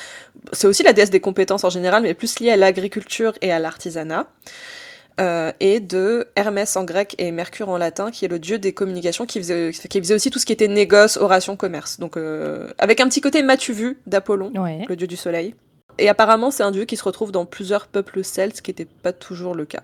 [0.52, 3.59] C'est aussi la déesse des compétences en général, mais plus liée à l'agriculture et à
[3.59, 4.28] l'artisanat.
[5.18, 8.74] Euh, et de Hermès en grec et Mercure en latin, qui est le dieu des
[8.74, 11.98] communications, qui faisait, qui faisait aussi tout ce qui était négoce, oration, commerce.
[11.98, 14.85] Donc euh, avec un petit côté matu vu d'Apollon Ouais.
[14.88, 15.54] le dieu du soleil.
[15.98, 18.85] Et apparemment, c'est un dieu qui se retrouve dans plusieurs peuples celtes, ce qui n'était
[18.85, 19.82] pas toujours le cas.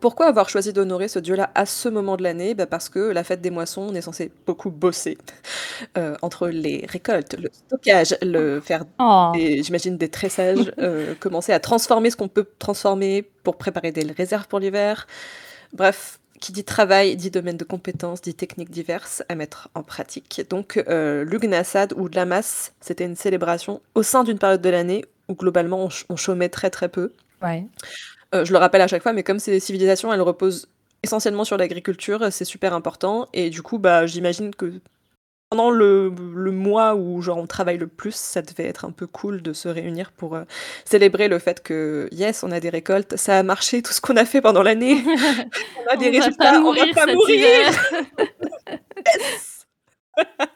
[0.00, 2.54] Pourquoi avoir choisi d'honorer ce dieu-là à ce moment de l'année?
[2.54, 5.18] Bah Parce que la fête des moissons, on est censé beaucoup bosser
[5.98, 9.32] euh, entre les récoltes, le stockage, le faire, Oh.
[9.34, 14.04] des- j'imagine, des tressages, euh, commencer à transformer ce qu'on peut transformer pour préparer des
[14.12, 15.08] réserves pour l'hiver.
[15.72, 20.42] Bref, qui dit travail, dit domaine de compétences, dit techniques diverses à mettre en pratique.
[20.48, 25.34] Donc, euh, l'Ugnasad ou Lamas, c'était une célébration au sein d'une période de l'année où
[25.34, 27.12] globalement on, ch- on chômait très très peu.
[27.42, 27.64] Ouais.
[28.34, 30.68] Euh, je le rappelle à chaque fois, mais comme ces civilisations, elles reposent
[31.02, 33.28] essentiellement sur l'agriculture, c'est super important.
[33.32, 34.80] Et du coup, bah, j'imagine que
[35.50, 39.08] pendant le, le mois où genre on travaille le plus, ça devait être un peu
[39.08, 40.44] cool de se réunir pour euh,
[40.84, 44.16] célébrer le fait que yes, on a des récoltes, ça a marché, tout ce qu'on
[44.16, 47.72] a fait pendant l'année, on a des on va résultats, on va pas mourir.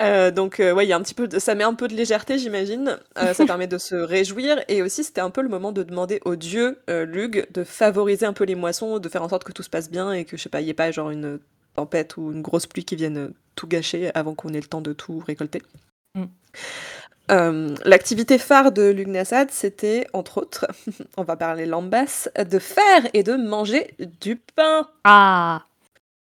[0.00, 1.88] Euh, donc euh, ouais, il y a un petit peu, de- ça met un peu
[1.88, 2.98] de légèreté, j'imagine.
[3.18, 6.20] Euh, ça permet de se réjouir et aussi c'était un peu le moment de demander
[6.24, 9.62] au dieu Lug de favoriser un peu les moissons, de faire en sorte que tout
[9.62, 11.38] se passe bien et que je sais pas, il y ait pas genre une
[11.74, 14.80] tempête ou une grosse pluie qui vienne euh, tout gâcher avant qu'on ait le temps
[14.80, 15.62] de tout récolter.
[16.14, 16.24] Mm.
[17.30, 20.66] Euh, L'activité phare de Lugnasad, c'était entre autres,
[21.16, 24.88] on va parler lambas, de faire et de manger du pain.
[25.04, 25.64] Ah,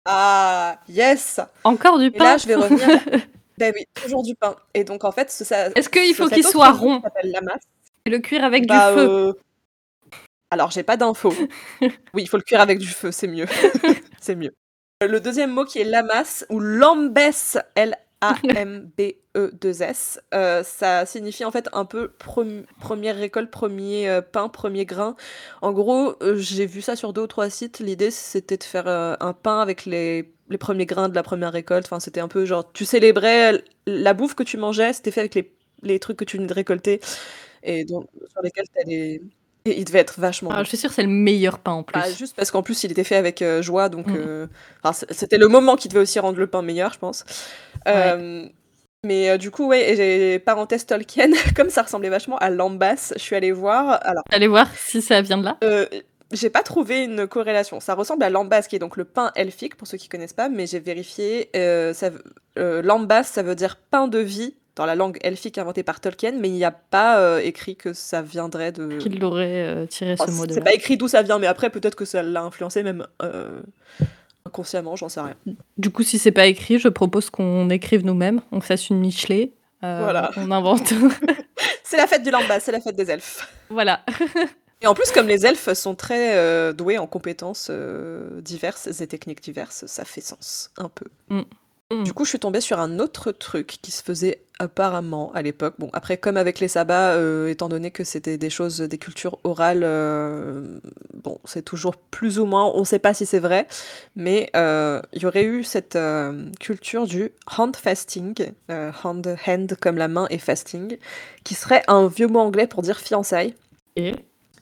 [0.04, 2.24] Ah yes encore du et pain.
[2.24, 2.88] là, je vais revenir.
[3.58, 4.56] ben oui, toujours du pain.
[4.74, 5.28] Et donc, en fait,
[5.76, 7.62] Est-ce qu'il faut qu'il soit rond la masse.
[8.04, 9.32] et le cuire avec Bah, du feu euh,
[10.50, 11.34] Alors, j'ai pas d'infos.
[11.80, 13.46] oui, il faut le cuire avec du feu, c'est mieux.
[14.20, 14.54] c'est mieux.
[15.02, 17.16] Euh, Le deuxième mot qui est lamas ou lambes,
[17.74, 24.84] L-A-M-B-E-2-S, euh, ça signifie en fait un peu premi- première récolte, premier euh, pain, premier
[24.86, 25.14] grain.
[25.62, 27.78] En gros, j'ai vu ça sur deux ou trois sites.
[27.78, 31.86] L'idée, c'était de faire un pain avec les, les premiers grains de la première récolte.
[31.86, 35.34] Enfin, c'était un peu genre, tu célébrais la bouffe que tu mangeais, c'était fait avec
[35.36, 37.00] les, les trucs que tu venais de récolter
[37.62, 39.22] et donc, sur lesquels tu des.
[39.76, 40.62] Il devait être vachement Ah, bon.
[40.64, 41.98] Je suis sûre que c'est le meilleur pain en plus.
[42.00, 44.16] Bah, juste parce qu'en plus, il était fait avec euh, joie, donc Mm.
[44.16, 44.46] euh,
[45.10, 47.24] c'était le moment qui devait aussi rendre le pain meilleur, je pense.
[47.86, 48.46] Euh,
[49.04, 53.36] Mais du coup, ouais, j'ai parenthèse Tolkien, comme ça ressemblait vachement à Lambas, je suis
[53.36, 54.00] allée voir.
[54.02, 55.58] Alors, Allez voir si ça vient de là?
[56.30, 57.80] j'ai pas trouvé une corrélation.
[57.80, 60.48] Ça ressemble à Lambas, qui est donc le pain elfique, pour ceux qui connaissent pas,
[60.50, 61.48] mais j'ai vérifié.
[61.56, 62.10] Euh, ça,
[62.58, 66.32] euh, Lambas, ça veut dire pain de vie dans la langue elfique inventée par Tolkien,
[66.38, 68.96] mais il n'y a pas euh, écrit que ça viendrait de.
[68.98, 71.48] Qu'il aurait euh, tiré ce Enfin, mot de c'est pas écrit d'où ça vient, mais
[71.48, 73.60] après peut-être que ça l'a influencé même euh,
[74.46, 75.34] inconsciemment, j'en sais rien.
[75.76, 79.50] Du coup, si c'est pas écrit, je propose qu'on écrive nous-mêmes, on fasse une Michelet.
[79.82, 80.30] euh, Voilà.
[80.36, 80.92] On invente.
[81.82, 83.48] C'est la fête du lambas, c'est la fête des elfes.
[83.70, 84.04] voilà.
[84.82, 89.06] Et en plus, comme les elfes sont très euh, doués en compétences euh, diverses et
[89.08, 91.06] techniques diverses, ça fait sens, un peu.
[91.30, 91.42] Mm.
[91.90, 92.04] Mm.
[92.04, 95.74] Du coup, je suis tombée sur un autre truc qui se faisait apparemment à l'époque.
[95.78, 99.38] Bon, après, comme avec les sabbats, euh, étant donné que c'était des choses, des cultures
[99.42, 100.80] orales, euh,
[101.14, 103.66] bon, c'est toujours plus ou moins, on ne sait pas si c'est vrai,
[104.16, 109.74] mais euh, il y aurait eu cette euh, culture du hand fasting, euh, hand, hand
[109.80, 110.98] comme la main et fasting,
[111.42, 113.54] qui serait un vieux mot anglais pour dire fiançailles.
[113.96, 114.14] Et?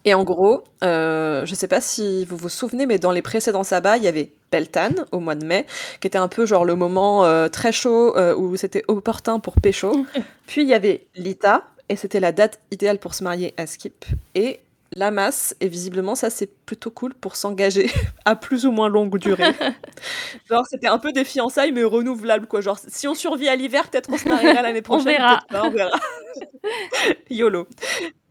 [0.06, 3.64] Et en gros, euh, je sais pas si vous vous souvenez, mais dans les précédents
[3.64, 5.66] sabbats, il y avait Beltane au mois de mai,
[6.00, 9.60] qui était un peu genre le moment euh, très chaud euh, où c'était opportun pour
[9.60, 10.06] pécho.
[10.46, 14.04] Puis il y avait Lita, et c'était la date idéale pour se marier à Skip.
[14.36, 14.60] Et
[14.92, 17.90] la masse, et visiblement ça c'est plutôt cool pour s'engager
[18.24, 19.52] à plus ou moins longue durée.
[20.50, 22.60] genre c'était un peu des fiançailles mais renouvelables quoi.
[22.60, 25.06] Genre si on survit à l'hiver, peut-être on se mariera l'année prochaine.
[25.16, 25.36] verra.
[25.48, 25.98] peut-être pas, on verra.
[27.30, 27.66] YOLO.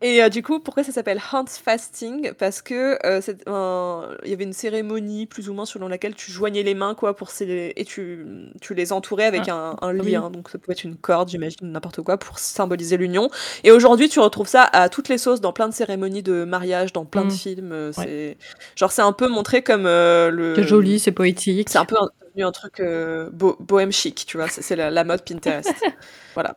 [0.02, 2.34] Et euh, du coup, pourquoi ça s'appelle Hans Fasting?
[2.34, 6.32] Parce que euh, c'est il y avait une cérémonie plus ou moins selon laquelle tu
[6.32, 7.74] joignais les mains quoi pour ces...
[7.76, 8.26] et tu,
[8.62, 10.12] tu les entourais avec un, un oui.
[10.12, 10.30] lien.
[10.30, 13.30] Donc ça pouvait être une corde, j'imagine, n'importe quoi pour symboliser l'union.
[13.64, 16.92] Et aujourd'hui, tu retrouves ça à toutes les sauces dans plein de cérémonies de mariage,
[16.94, 17.32] dans plein de Mm.
[17.32, 17.72] films.
[17.72, 17.92] euh,
[18.30, 18.38] C'est
[18.76, 20.56] genre c'est un peu montré comme euh, le.
[20.56, 21.70] c'est joli, c'est poétique.
[21.70, 21.96] C'est un peu
[22.30, 24.48] devenu un truc euh, bo- bohème chic, tu vois.
[24.50, 25.74] C'est la, la mode Pinterest.
[26.34, 26.56] voilà.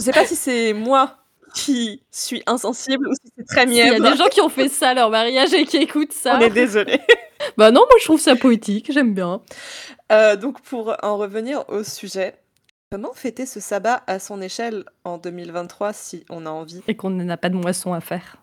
[0.00, 1.16] Je sais pas si c'est moi
[1.54, 4.68] qui suis insensible ou si c'est très Il y a des gens qui ont fait
[4.68, 6.36] ça leur mariage et qui écoutent ça.
[6.36, 7.00] On est désolé.
[7.56, 9.40] Bah non, moi je trouve ça poétique, j'aime bien.
[10.12, 12.34] Euh, donc pour en revenir au sujet,
[12.92, 16.82] comment fêter ce sabbat à son échelle en 2023 si on a envie?
[16.86, 18.36] Et qu'on n'a pas de moisson à faire.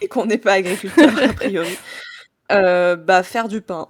[0.00, 1.76] Et qu'on n'est pas agriculteur a priori
[2.52, 3.88] Euh, Bah faire du pain.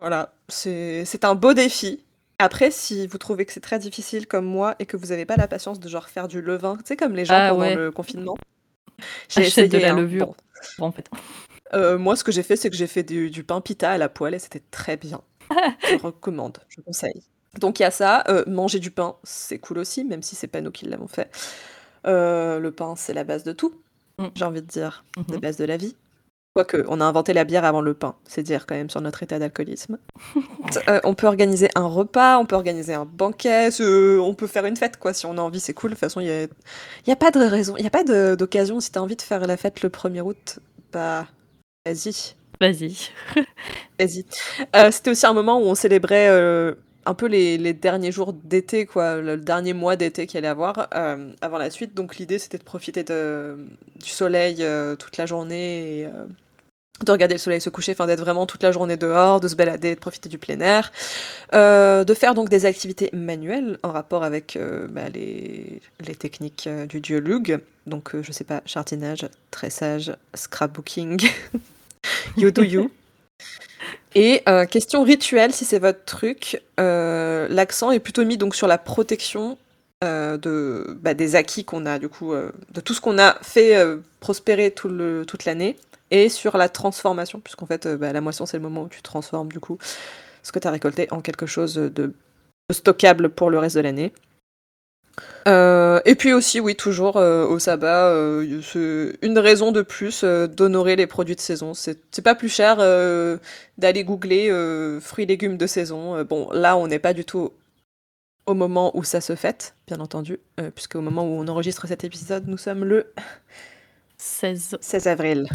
[0.00, 2.04] Voilà, c'est un beau défi.
[2.38, 5.36] Après, si vous trouvez que c'est très difficile comme moi et que vous n'avez pas
[5.36, 7.74] la patience de genre faire du levain, tu sais comme les gens Ah, pendant ouais.
[7.76, 8.36] le confinement.
[9.28, 9.96] J'ai Achète de essayé, la hein.
[9.96, 10.26] levure.
[10.26, 10.34] Bon.
[10.78, 11.08] Bon, en fait.
[11.74, 13.98] Euh, moi, ce que j'ai fait, c'est que j'ai fait du, du pain pita à
[13.98, 15.22] la poêle et c'était très bien.
[15.90, 17.22] je recommande, je conseille.
[17.58, 20.46] Donc il y a ça, euh, manger du pain, c'est cool aussi, même si c'est
[20.46, 21.30] pas nous qui l'avons fait.
[22.06, 23.81] Euh, le pain, c'est la base de tout,
[24.22, 24.30] Mm.
[24.34, 25.40] j'ai envie de dire, la Mhm.
[25.40, 25.94] base de la vie.
[26.54, 29.22] Quoique, on a inventé la bière avant le pain, c'est dire quand même sur notre
[29.22, 29.98] état d'alcoolisme.
[30.88, 34.76] Euh, on peut organiser un repas, on peut organiser un banquet, on peut faire une
[34.76, 35.90] fête, quoi, si on a envie, c'est cool.
[35.90, 37.90] De toute façon, il n'y a, il y a pas de raison, il n'y a
[37.90, 38.80] pas de- d'occasion.
[38.80, 40.60] Si tu as envie de faire la fête le 1er août,
[40.92, 41.26] bah,
[41.86, 42.34] vas-y.
[42.60, 42.96] Vas-y.
[43.98, 44.24] Vas-y.
[44.76, 48.86] Euh, C'était aussi un moment où on célébrait euh, un peu les, derniers jours d'été,
[48.86, 51.94] quoi, le, dernier mois d'été qu'il allait avoir euh, avant la suite.
[51.94, 56.24] Donc l'idée c'était de profiter du soleil euh, toute la journée euh,
[57.04, 59.56] de regarder le soleil se coucher, enfin d'être vraiment toute la journée dehors, de se
[59.56, 60.92] balader, de profiter du plein air,
[61.52, 64.56] de faire donc des activités manuelles en rapport avec
[64.90, 65.80] bah, les,
[66.16, 67.58] techniques du dieu Lug.
[67.88, 71.20] Donc je sais pas, jardinage, tressage, scrapbooking,
[72.36, 72.88] you do you.
[74.14, 78.66] Et euh, question rituelle, si c'est votre truc, euh, l'accent est plutôt mis donc sur
[78.66, 79.56] la protection
[80.04, 83.76] euh, de, bah, des acquis qu'on a, du coup, de tout ce qu'on a fait
[84.20, 85.76] prospérer toute l'année,
[86.10, 89.50] et sur la transformation, puisqu'en fait, bah, la moisson, c'est le moment où tu transformes,
[89.50, 89.78] du coup,
[90.42, 92.12] ce que tu as récolté en quelque chose de
[92.70, 94.12] stockable pour le reste de l'année.
[95.46, 100.22] Euh, et puis aussi, oui, toujours euh, au sabbat, euh, c'est une raison de plus
[100.24, 101.74] euh, d'honorer les produits de saison.
[101.74, 102.76] C'est pas plus cher
[103.78, 104.50] d'aller googler
[105.00, 106.22] fruits et légumes de saison.
[106.24, 107.52] Bon, là, on n'est pas du tout
[108.46, 110.38] au moment où ça se fête, bien entendu,
[110.74, 113.12] puisque au moment où on enregistre cet épisode, nous sommes le
[114.18, 114.78] 16.
[114.80, 115.48] 16 avril.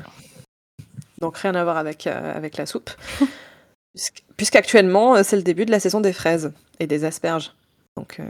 [1.19, 2.91] Donc rien à voir avec, avec la soupe.
[3.97, 7.53] Puisqu'- Puisqu'actuellement, c'est le début de la saison des fraises et des asperges.
[7.97, 8.21] Donc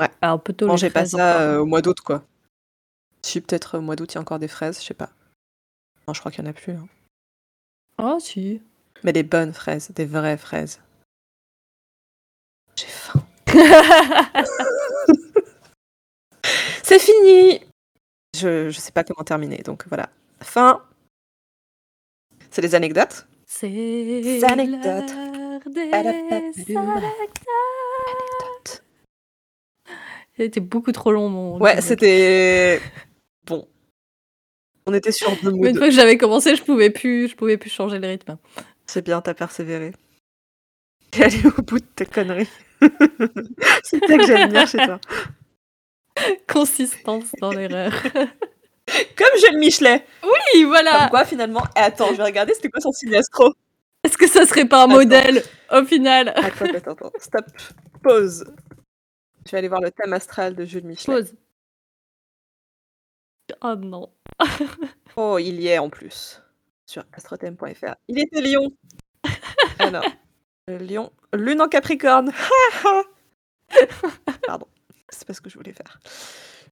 [0.00, 1.40] euh, Alors, plutôt les mangez pas fraises ça encore.
[1.42, 2.22] euh, au mois d'août, quoi.
[3.22, 5.10] Si, peut-être au mois d'août, il y a encore des fraises, je sais pas.
[6.08, 6.72] Non, je crois qu'il y en a plus.
[6.72, 6.88] hein.
[7.98, 8.62] Ah, si.
[9.04, 10.80] Mais des bonnes fraises, des vraies fraises.
[12.76, 13.22] J'ai faim.
[16.82, 17.60] C'est fini
[18.36, 20.08] je, je sais pas comment terminer, donc voilà.
[20.40, 20.82] Fin.
[22.50, 24.84] C'est des anecdotes C'est Anecdotes.
[24.84, 26.76] l'heure des Anecdotes.
[26.76, 28.29] anecdotes.
[30.40, 31.58] C'était beaucoup trop long, mon.
[31.58, 32.80] Ouais, c'était.
[33.46, 33.66] Bon.
[34.86, 35.74] On était sur deux Une moods.
[35.76, 38.38] fois que j'avais commencé, je pouvais plus, je pouvais plus changer le rythme.
[38.86, 39.92] C'est bien, t'as persévéré.
[41.10, 42.48] T'es allé au bout de tes conneries.
[43.82, 44.98] C'est ça que j'aime bien chez toi.
[46.48, 47.92] Consistance dans l'erreur.
[48.12, 50.04] Comme Jules Michelet.
[50.22, 50.98] Oui, voilà.
[51.00, 51.64] Comme quoi, finalement.
[51.76, 53.52] Eh, attends, je vais regarder, c'était quoi son signe astro?
[54.04, 54.94] Est-ce que ça serait pas un Attends.
[54.94, 56.28] modèle au final?
[56.36, 57.12] Attends, attends, attends.
[57.18, 57.44] Stop.
[58.02, 58.44] Pause.
[59.46, 61.14] Je vais aller voir le thème astral de Jules Michelet.
[61.14, 61.34] Pause.
[63.62, 64.10] Oh non.
[65.16, 66.40] Oh, il y est en plus,
[66.86, 67.94] sur astrothème.fr.
[68.06, 68.70] Il était lion.
[69.80, 70.04] Alors,
[70.68, 72.30] lion, lune en Capricorne.
[74.46, 74.66] Pardon,
[75.08, 75.98] c'est pas ce que je voulais faire.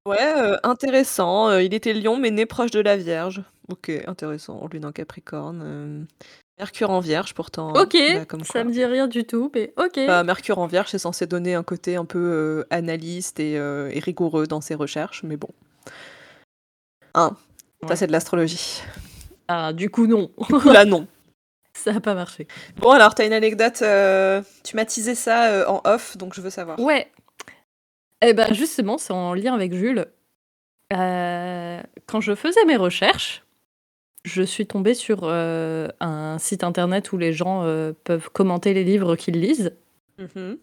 [0.07, 1.49] Ouais, euh, intéressant.
[1.51, 3.43] euh, il était lion, mais né proche de la Vierge.
[3.69, 4.67] Ok, intéressant.
[4.73, 5.63] Lune en Capricorne.
[5.65, 6.05] euh,
[6.59, 7.75] Mercure en Vierge, pourtant.
[7.75, 7.83] hein.
[7.83, 8.65] Ok, Bah, comme ça quoi.
[8.65, 10.01] me dit rien du tout, mais ok.
[10.07, 13.91] Bah, Mercure en Vierge, c'est censé donner un côté un peu euh, analyste et, euh,
[13.93, 15.51] et rigoureux dans ses recherches, mais bon.
[17.15, 17.37] Hein,
[17.83, 17.89] Ouais.
[17.91, 18.83] ça c'est de l'astrologie.
[19.47, 20.31] Ah, du coup, non.
[20.65, 21.07] Là, non.
[21.73, 22.49] ça n'a pas marché.
[22.79, 23.81] Bon, alors, t'as une anecdote.
[23.83, 26.79] euh, tu m'as teasé ça en off, donc je veux savoir.
[26.81, 27.09] Ouais.
[28.21, 30.07] Eh ben, justement, c'est en lien avec Jules.
[30.91, 33.45] Quand je faisais mes recherches,
[34.29, 38.85] je suis tombée sur euh, un site internet où les gens euh, peuvent commenter les
[38.85, 39.73] livres qu'ils lisent.
[40.19, 40.59] Mhm.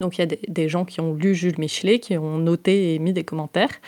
[0.00, 2.94] Donc il y a des, des gens qui ont lu Jules Michelet, qui ont noté
[2.94, 3.80] et mis des commentaires.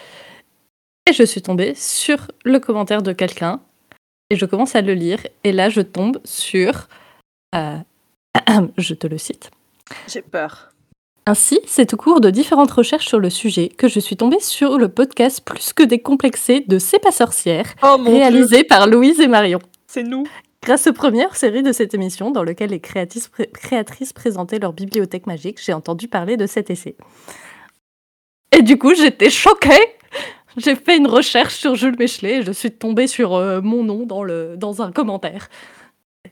[1.08, 3.60] Et je suis tombée sur le commentaire de quelqu'un,
[4.30, 6.88] et je commence à le lire, et là je tombe sur...
[7.54, 7.78] euh,
[8.78, 9.50] je te le cite.
[10.08, 10.73] J'ai peur.
[11.26, 14.76] Ainsi, c'est au cours de différentes recherches sur le sujet que je suis tombée sur
[14.78, 19.28] le podcast Plus que décomplexé de C'est pas sorcière, Oh dieu, réalisé par Louise et
[19.28, 19.60] Marion.
[19.86, 20.24] c'est nous.
[20.62, 24.72] Grâce aux premières séries de cette émission, dans lesquelles les créatrices, pré- créatrices présentaient leur
[24.72, 26.96] bibliothèque magique, j'ai entendu parler de cet essai.
[28.56, 29.78] Et du coup, j'étais choquée
[30.56, 34.06] J'ai fait une recherche sur Jules Michelet et je suis tombée sur euh, mon nom
[34.06, 35.48] dans, le, dans un commentaire.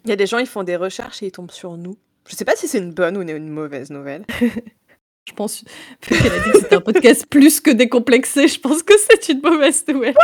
[0.04, 1.96] Il y a des gens, ils font des recherches et ils tombent sur nous.
[2.28, 4.24] Je sais pas si c'est une bonne ou une mauvaise nouvelle.
[5.28, 5.62] Je pense,
[6.08, 9.28] vu qu'elle a dit que c'était un podcast plus que décomplexé, je pense que c'est
[9.32, 10.16] une mauvaise nouvelle.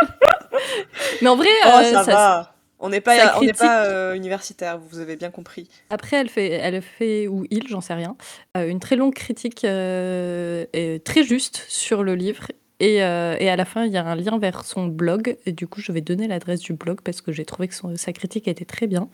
[1.23, 2.55] Mais en vrai, Oh, euh, ça, ça- va.
[2.81, 5.69] On n'est pas, on euh, universitaire, vous avez bien compris.
[5.91, 8.17] Après, elle fait, elle fait ou il, j'en sais rien,
[8.57, 12.47] euh, une très longue critique et très juste sur le livre.
[12.79, 15.37] Et, et à la fin, il y a un lien vers son blog.
[15.45, 17.97] Et du coup, je vais donner l'adresse du blog parce que j'ai trouvé que son-
[17.97, 19.09] sa critique était très bien.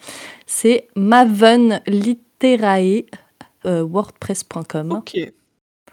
[0.46, 3.04] C'est Maven Literae,
[3.64, 4.92] euh, wordpress.com.
[4.92, 5.16] Ok.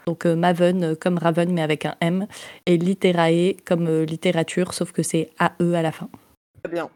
[0.06, 2.26] Donc euh, Maven euh, comme Raven mais avec un M.
[2.66, 6.08] Et Literae comme euh, littérature, sauf que c'est AE à la fin.
[6.62, 6.88] Très bien.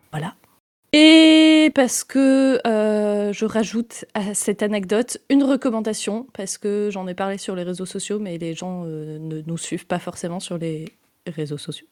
[0.93, 7.15] Et parce que euh, je rajoute à cette anecdote une recommandation, parce que j'en ai
[7.15, 10.57] parlé sur les réseaux sociaux, mais les gens euh, ne nous suivent pas forcément sur
[10.57, 10.87] les
[11.27, 11.87] réseaux sociaux.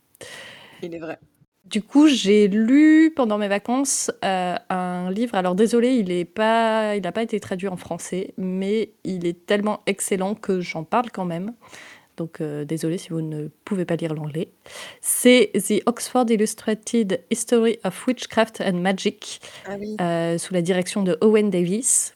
[0.82, 1.18] Il est vrai.
[1.64, 5.34] Du coup, j'ai lu pendant mes vacances euh, un livre.
[5.34, 9.46] Alors désolé, il n'a pas, il a pas été traduit en français, mais il est
[9.46, 11.54] tellement excellent que j'en parle quand même.
[12.18, 14.50] Donc euh, désolé si vous ne pouvez pas lire l'anglais.
[15.00, 19.96] C'est The Oxford Illustrated History of Witchcraft and Magic Ah oui.
[20.00, 22.14] euh, sous la direction de Owen Davis,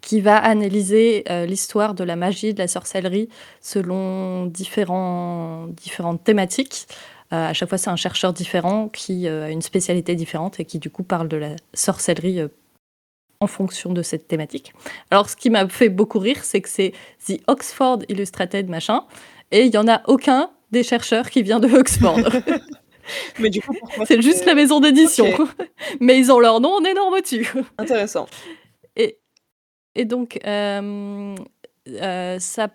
[0.00, 3.28] qui va analyser l'histoire de la magie, de la sorcellerie,
[3.60, 6.86] selon différents, différentes thématiques.
[7.32, 10.64] Euh, à chaque fois, c'est un chercheur différent qui euh, a une spécialité différente et
[10.64, 12.48] qui, du coup, parle de la sorcellerie euh,
[13.40, 14.72] en fonction de cette thématique.
[15.10, 16.92] Alors, ce qui m'a fait beaucoup rire, c'est que c'est
[17.26, 19.04] The Oxford Illustrated machin,
[19.50, 22.18] et il n'y en a aucun des chercheurs qui vient de Oxford.
[23.38, 25.26] Mais du coup, pourquoi c'est juste la maison d'édition.
[26.00, 27.52] Mais ils ont leur nom en énorme dessus.
[27.78, 28.26] Intéressant.
[28.96, 29.18] Et,
[29.94, 31.36] et donc, euh,
[31.88, 32.68] euh, ça,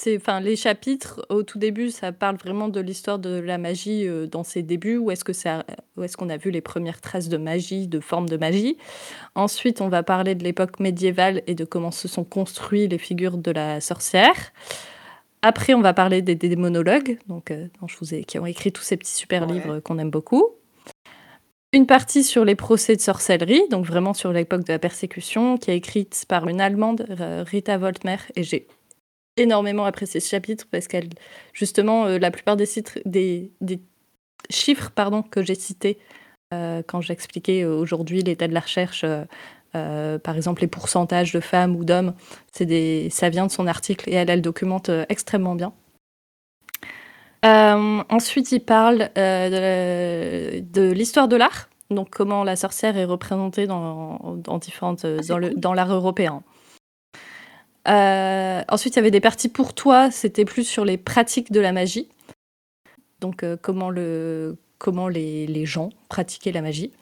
[0.00, 4.06] c'est, enfin, les chapitres au tout début, ça parle vraiment de l'histoire de la magie
[4.06, 4.96] euh, dans ses débuts.
[4.96, 5.64] Où est-ce que ça,
[5.96, 8.78] où est-ce qu'on a vu les premières traces de magie, de formes de magie.
[9.34, 13.38] Ensuite, on va parler de l'époque médiévale et de comment se sont construites les figures
[13.38, 14.52] de la sorcière.
[15.42, 18.70] Après, on va parler des, démonologues, donc euh, dont je vous ai, qui ont écrit
[18.70, 19.54] tous ces petits super Ouais.
[19.54, 20.46] livres qu'on aime beaucoup.
[21.72, 25.72] Une partie sur les procès de sorcellerie, donc vraiment sur l'époque de la persécution, qui
[25.72, 27.04] est écrite par une Allemande,
[27.50, 28.68] Rita Voltmer, et j'ai
[29.38, 31.08] énormément apprécié ce chapitre parce qu'elle,
[31.52, 33.80] justement, euh, la plupart des, citres- des, des
[34.50, 35.98] chiffres pardon, que j'ai cités
[36.54, 39.04] euh, quand j'expliquais aujourd'hui l'état de la recherche,
[39.74, 42.14] euh, par exemple les pourcentages de femmes ou d'hommes,
[42.52, 45.72] c'est des, ça vient de son article et elle, elle documente extrêmement bien.
[47.44, 54.58] Ensuite, il parle de, l'histoire de l'art, donc comment la sorcière est représentée dans, dans
[54.58, 55.54] différentes Ah, cool.
[55.56, 56.42] dans l'art européen.
[57.88, 61.60] Euh, ensuite, il y avait des parties pour toi, c'était plus sur les pratiques de
[61.60, 62.08] la magie,
[63.20, 66.92] donc euh, comment, le, comment les, les gens pratiquaient la magie.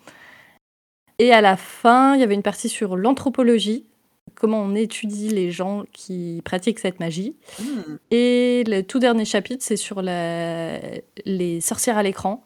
[1.18, 3.86] Et à la fin, il y avait une partie sur l'anthropologie,
[4.34, 7.34] comment on étudie les gens qui pratiquent cette magie.
[7.58, 7.96] Hmm.
[8.10, 10.78] Et le tout dernier chapitre, c'est sur la-
[11.24, 12.44] les sorcières à l'écran.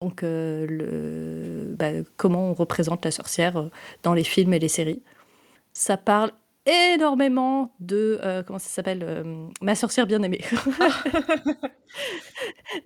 [0.00, 3.68] Donc, euh, le, bah, comment on représente la sorcière
[4.02, 5.02] dans les films et les séries.
[5.72, 6.30] Ça parle
[6.66, 10.40] énormément de euh, comment ça s'appelle euh, Ma sorcière bien aimée.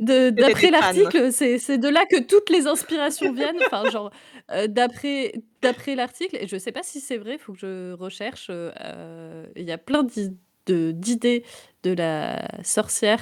[0.00, 3.58] de, d'après l'article, c'est, c'est de là que toutes les inspirations viennent.
[3.66, 4.10] Enfin, genre,
[4.50, 7.92] euh, d'après, d'après l'article, et je sais pas si c'est vrai, il faut que je
[7.92, 8.50] recherche.
[9.56, 10.04] Il y a plein
[10.66, 11.44] de, d'idées
[11.82, 13.20] de la sorcière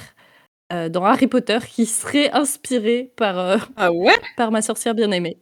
[0.69, 4.15] dans Harry Potter qui seraient inspirées par, ah ouais?
[4.35, 5.37] par ma sorcière bien aimée.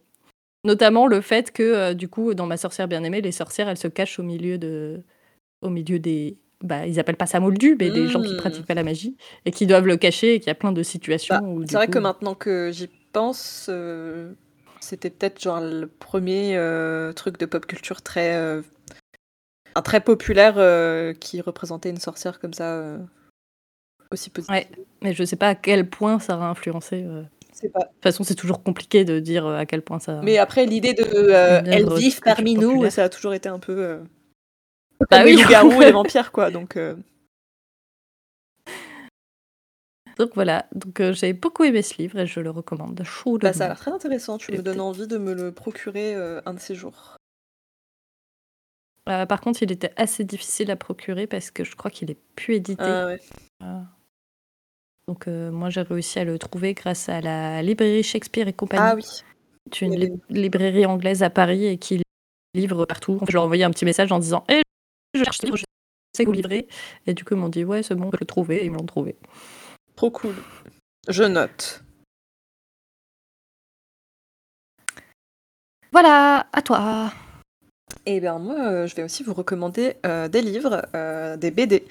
[0.65, 3.87] Notamment le fait que, euh, du coup, dans Ma sorcière bien-aimée, les sorcières, elles se
[3.87, 4.99] cachent au milieu de,
[5.61, 8.37] au milieu des, bah, ils appellent pas ça moldu, mais des gens qui mmh.
[8.37, 10.81] pratiquent pas la magie et qui doivent le cacher et qu'il y a plein de
[10.81, 11.35] situations.
[11.35, 14.33] Bah, c'est vrai que maintenant que j'y pense, euh,
[14.79, 18.33] c'était peut-être genre le premier euh, truc de pop culture très,
[19.75, 20.55] un très populaire
[21.19, 22.97] qui représentait une sorcière comme ça
[24.11, 24.55] aussi positive.
[24.55, 24.67] Ouais,
[25.03, 26.55] mais je sais pas à quel point ça a
[27.63, 30.19] De toute façon, c'est toujours compliqué de dire euh, à quel point ça.
[30.23, 33.77] Mais après, l'idée de euh, elles vivent parmi nous, ça a toujours été un peu.
[33.77, 34.03] Euh,
[35.09, 35.35] bah oui.
[35.35, 36.51] les loups-garous et les vampires, quoi.
[36.51, 36.77] Donc.
[40.17, 42.95] Donc voilà, donc j'ai beaucoup aimé ce livre et je le recommande
[43.41, 46.53] Bah, ça a l'air très intéressant, tu me donnes envie de me le procurer un
[46.53, 47.17] de ces jours.
[49.05, 52.55] par contre, il était assez difficile à procurer parce que je crois qu'il est plus
[52.55, 52.81] édité.
[52.81, 53.19] Ah ouais.
[55.07, 58.83] Donc euh, moi j'ai réussi à le trouver grâce à la librairie Shakespeare et compagnie.
[58.83, 59.03] Ah oui.
[59.71, 62.01] C'est une librairie anglaise à Paris et qui
[62.55, 63.19] livre partout.
[63.27, 64.61] je leur ai envoyé un petit message en disant Eh,
[65.13, 65.63] je cherche ce livre, je
[66.15, 66.67] sais que vous livrez.
[67.05, 68.57] Et du coup ils m'ont dit Ouais, c'est bon, je le trouver.
[68.57, 69.15] Et ils me l'ont trouvé.
[69.95, 70.35] Trop cool.
[71.07, 71.83] Je note.
[75.91, 77.13] Voilà, à toi.
[78.07, 80.81] Eh bien moi, euh, je vais aussi vous recommander euh, des livres,
[81.37, 81.85] des BD.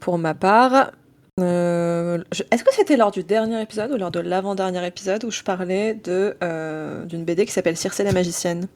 [0.00, 0.92] pour ma part,
[1.38, 5.42] euh, est-ce que c'était lors du dernier épisode ou lors de l'avant-dernier épisode où je
[5.42, 8.66] parlais de euh, d'une BD qui s'appelle Circe la magicienne?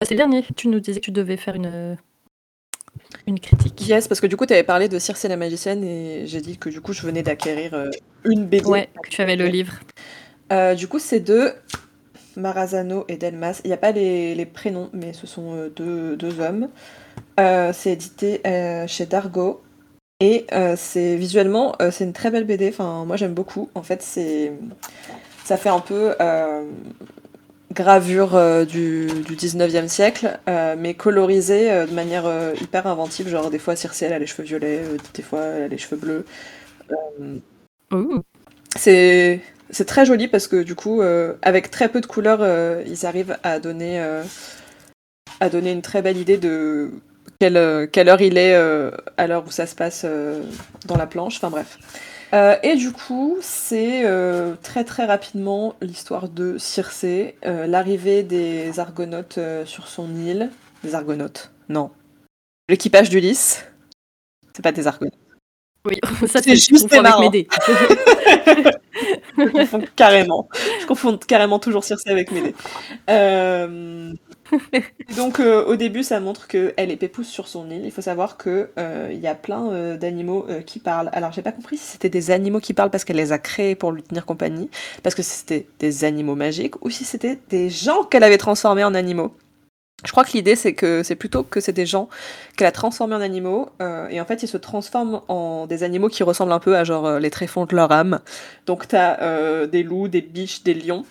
[0.00, 0.44] Ah, C'est le dernier.
[0.56, 1.96] Tu nous disais que tu devais faire une
[3.26, 3.88] une critique.
[3.88, 6.58] Yes, parce que du coup, tu avais parlé de Circe la magicienne et j'ai dit
[6.58, 7.90] que du coup, je venais d'acquérir euh,
[8.24, 8.66] une BD.
[8.66, 9.74] Ouais, que tu avais le livre.
[10.76, 11.52] du coup, c'est de
[12.36, 13.60] Marazano et Delmas.
[13.64, 16.68] Il n'y a pas les, les, prénoms, mais ce sont deux, deux hommes.
[17.36, 18.42] c'est édité
[18.86, 19.62] chez Dargo.
[20.20, 22.68] Et euh, c'est visuellement, euh, c'est une très belle BD.
[22.68, 23.70] Enfin, moi j'aime beaucoup.
[23.74, 24.52] En fait, c'est
[25.44, 26.64] ça fait un peu euh,
[27.72, 32.24] gravure du, du 19e siècle, mais colorisée de manière
[32.60, 33.28] hyper inventive.
[33.28, 34.82] Genre des fois Circe elle a les cheveux violets,
[35.14, 36.24] des fois elle a les cheveux bleus.
[38.76, 39.40] C'est
[39.70, 41.00] c'est très joli parce que du coup,
[41.42, 42.40] avec très peu de couleurs,
[42.86, 44.00] ils arrivent à donner
[45.40, 46.90] à donner une très belle idée de
[47.38, 50.42] quelle, euh, quelle heure il est euh, à l'heure où ça se passe euh,
[50.86, 51.78] dans la planche, enfin bref.
[52.62, 54.04] et du coup, c'est
[54.62, 60.50] très très rapidement l'histoire de Circé, l'arrivée des Argonautes sur son île.
[60.84, 61.50] Des Argonautes?
[61.68, 61.90] Non.
[62.68, 63.64] L'équipage d'Ulysse.
[64.54, 65.14] C'est pas des Argonautes.
[65.86, 67.48] Oui, ça c'est juste avec Médée.
[69.38, 70.48] je confonds carrément.
[70.82, 72.54] Je confonds carrément toujours Circé avec Médée.
[75.16, 77.82] Donc euh, au début, ça montre qu'elle est pépousse sur son île.
[77.84, 81.10] Il faut savoir qu'il euh, y a plein euh, d'animaux qui parlent.
[81.12, 83.74] Alors j'ai pas compris si c'était des animaux qui parlent parce qu'elle les a créés
[83.74, 84.70] pour lui tenir compagnie,
[85.02, 88.94] parce que c'était des animaux magiques, ou si c'était des gens qu'elle avait transformés en
[88.94, 89.34] animaux.
[90.04, 92.08] Je crois que l'idée c'est que c'est plutôt que c'est des gens
[92.56, 96.22] qu'elle a transformés en animaux et en fait ils se transforment en des animaux qui
[96.22, 98.20] ressemblent un peu à genre les tréfonds de leur âme.
[98.66, 101.04] Donc t'as des loups, des biches, des lions.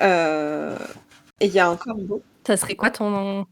[0.00, 2.20] et il y a un corbeau.
[2.46, 3.46] Ça serait quoi ton.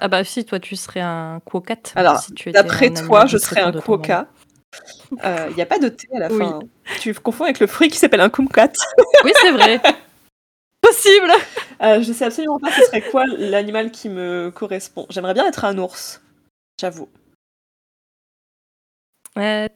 [0.00, 1.76] Ah bah si, toi tu serais un quocat.
[1.96, 4.28] Alors, d'après toi, je serais un quokka.
[5.10, 6.60] Il euh, n'y a pas de thé à la fin.
[7.00, 8.72] Tu confonds avec le fruit qui s'appelle un kumquat.
[9.24, 9.80] oui, c'est vrai.
[10.80, 11.30] Possible
[11.82, 15.06] euh, Je sais absolument pas ce serait quoi l'animal qui me correspond.
[15.10, 16.22] J'aimerais bien être un ours,
[16.80, 17.08] j'avoue.
[19.34, 19.68] Ouais.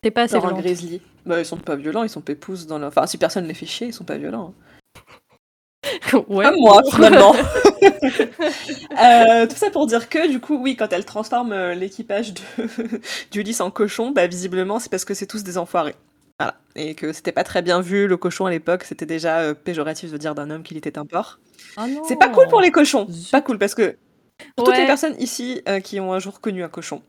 [0.00, 1.00] T'es pas assez un grizzly.
[1.24, 2.88] Bah, ils sont pas violents, ils sont pépouses dans leur...
[2.88, 4.54] Enfin, si personne les fait chier, ils sont pas violents.
[4.58, 4.73] Hein.
[6.28, 6.56] Ouais.
[6.58, 7.34] moi, finalement.
[9.02, 12.34] Euh, tout ça pour dire que, du coup, oui, quand elle transforme euh, l'équipage
[13.30, 15.94] d'Ulysse en cochon, bah, visiblement, c'est parce que c'est tous des enfoirés.
[16.38, 16.54] Voilà.
[16.74, 20.10] Et que c'était pas très bien vu, le cochon à l'époque, c'était déjà euh, péjoratif
[20.10, 21.38] de dire d'un homme qu'il était un porc.
[21.76, 23.06] Ah c'est pas cool pour les cochons.
[23.30, 23.96] Pas cool parce que
[24.56, 27.02] pour toutes les personnes ici qui ont un jour connu un cochon,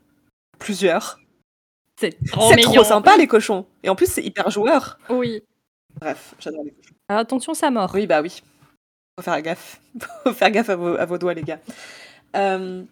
[0.58, 1.18] plusieurs,
[1.98, 3.66] c'est trop, trop, sympa les cochons.
[3.82, 4.98] Et en plus, c'est hyper joueur.
[5.08, 5.42] Oui.
[5.98, 6.94] Bref, j'adore les cochons.
[7.08, 7.90] attention, ça mort.
[7.94, 8.42] Oui, bah oui.
[9.18, 9.80] Faut faire gaffe.
[10.24, 11.60] Faut faire gaffe à vos, doigts, les gars.
[12.36, 12.82] Euh,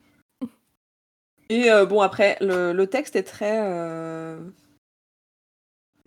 [1.51, 3.61] et euh, bon, après, le, texte est très.
[3.63, 4.39] Euh,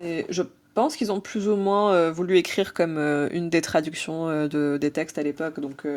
[0.01, 0.41] je
[0.73, 2.97] pense qu'ils ont plus ou moins voulu écrire comme
[3.31, 5.87] une des traductions de, des textes à l'époque, donc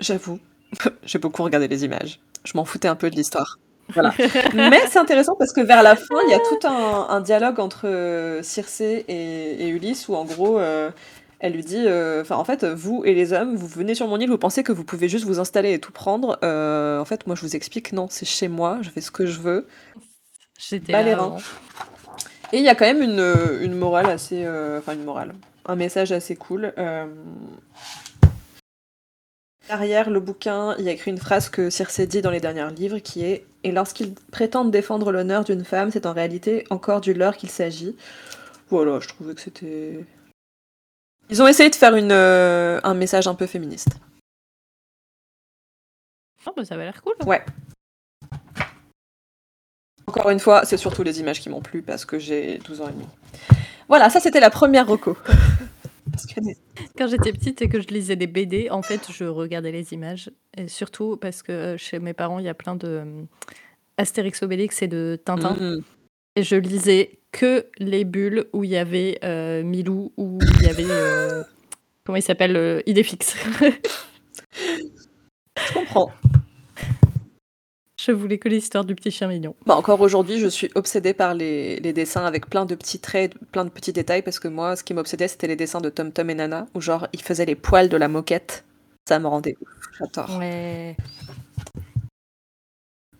[0.00, 0.38] j'avoue,
[1.04, 2.20] J'ai beaucoup regardé les images.
[2.44, 3.58] Je m'en foutais un peu de l'histoire.
[3.90, 4.12] Voilà.
[4.54, 7.60] Mais c'est intéressant parce que vers la fin, il y a tout un, un dialogue
[7.60, 10.58] entre Circé et, et Ulysse où en gros,
[11.46, 14.18] elle lui dit, euh, enfin en fait, vous et les hommes, vous venez sur mon
[14.18, 16.38] île, vous pensez que vous pouvez juste vous installer et tout prendre.
[16.42, 19.26] Euh, en fait, moi je vous explique, non, c'est chez moi, je fais ce que
[19.26, 19.66] je veux.
[20.58, 21.36] J'étais les là reins.
[22.52, 23.24] Et il y a quand même une,
[23.62, 25.34] une morale assez, euh, enfin une morale,
[25.66, 26.72] un message assez cool.
[29.68, 32.68] Derrière le bouquin, il y a écrit une phrase que Circé dit dans les derniers
[32.70, 37.14] livres qui est Et lorsqu'ils prétendent défendre l'honneur d'une femme, c'est en réalité encore du
[37.14, 37.96] leur qu'il s'agit.
[38.68, 40.04] Voilà, je trouvais que c'était.
[41.28, 43.98] Ils ont essayé de faire une, euh, un message un peu féministe.
[46.46, 47.14] Oh, bah, ça va l'air cool.
[47.26, 47.44] Ouais.
[50.06, 52.88] Encore une fois, c'est surtout les images qui m'ont plu parce que j'ai 12 ans
[52.88, 53.06] et demi.
[53.88, 55.16] Voilà, ça c'était la première reco.
[56.12, 56.40] Parce que-
[56.96, 60.30] Quand j'étais petite et que je lisais des BD, en fait, je regardais les images.
[60.56, 63.22] Et surtout parce que euh, chez mes parents, il y a plein de euh,
[63.96, 65.54] Astérix Obélix et de Tintin.
[65.58, 65.82] Mhm.
[66.36, 70.68] Et je lisais que les bulles où il y avait euh, Milou, où il y
[70.70, 70.86] avait.
[70.88, 71.42] euh,
[72.04, 73.36] comment il s'appelle euh, Idéfix.
[75.58, 76.10] Je comprends.
[77.98, 79.54] je voulais que l'histoire du petit chien mignon.
[79.66, 83.34] Bah, encore aujourd'hui, je suis obsédée par les, les dessins avec plein de petits traits,
[83.52, 86.12] plein de petits détails, parce que moi, ce qui m'obsédait, c'était les dessins de Tom
[86.12, 88.64] Tom et Nana, où genre, ils faisaient les poils de la moquette.
[89.08, 89.68] Ça me rendait ouf.
[89.98, 90.38] J'adore.
[90.38, 90.96] Ouais.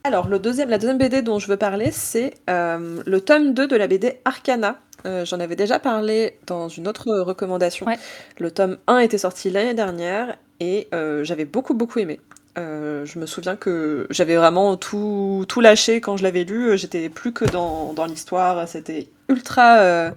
[0.07, 3.66] Alors, le deuxième, la deuxième BD dont je veux parler, c'est euh, le tome 2
[3.66, 4.78] de la BD Arcana.
[5.04, 7.86] Euh, J'en avais déjà parlé dans une autre recommandation.
[7.86, 7.98] Ouais.
[8.38, 12.20] Le tome 1 était sorti l'année dernière et euh, j'avais beaucoup, beaucoup aimé.
[12.57, 16.78] Je me souviens que j'avais vraiment tout, tout lâché quand je l'avais lu.
[16.78, 18.68] J'étais plus que dans, dans l'histoire.
[18.68, 20.12] C'était ultra,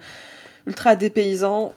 [0.68, 1.74] ultra dépaysant.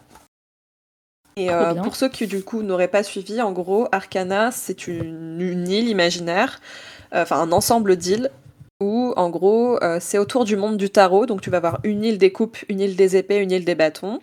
[1.37, 5.41] Et euh, pour ceux qui du coup n'auraient pas suivi, en gros, Arcana, c'est une,
[5.41, 6.61] une île imaginaire,
[7.15, 8.31] euh, enfin un ensemble d'îles
[8.81, 11.27] où en gros euh, c'est autour du monde du tarot.
[11.27, 13.75] Donc tu vas avoir une île des coupes, une île des épées, une île des
[13.75, 14.21] bâtons.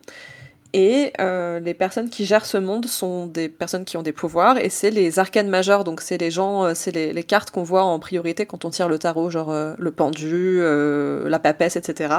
[0.72, 4.70] Et les personnes qui gèrent ce monde sont des personnes qui ont des pouvoirs et
[4.70, 5.84] c'est les arcanes majeurs.
[5.84, 8.88] Donc c'est les gens, c'est les, les cartes qu'on voit en priorité quand on tire
[8.88, 12.18] le tarot, genre le pendu, la papesse, etc.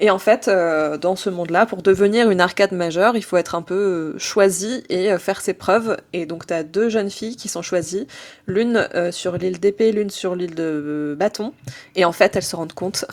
[0.00, 3.54] Et en fait, euh, dans ce monde-là, pour devenir une arcade majeure, il faut être
[3.54, 3.74] un peu
[4.14, 5.96] euh, choisi et euh, faire ses preuves.
[6.12, 8.06] Et donc, tu as deux jeunes filles qui sont choisies,
[8.46, 11.52] l'une euh, sur l'île d'épée, l'une sur l'île de bâton.
[11.96, 13.04] Et en fait, elles se rendent compte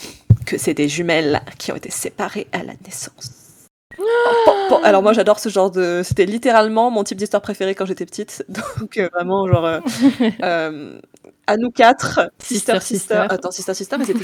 [0.45, 3.31] que c'est des jumelles qui ont été séparées à la naissance.
[4.69, 6.01] Bon, alors moi j'adore ce genre de...
[6.03, 8.45] C'était littéralement mon type d'histoire préféré quand j'étais petite.
[8.79, 9.65] Donc euh, vraiment genre...
[9.65, 9.79] euh,
[10.43, 10.99] euh,
[11.47, 13.25] à nous quatre, sister, Sister, sister.
[13.29, 14.23] Attends, sister, sister, elles étaient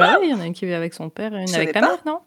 [0.00, 1.68] Ouais, il y en a une qui vit avec son père et une Je avec
[1.74, 1.92] savais pas.
[1.94, 2.20] mère, non?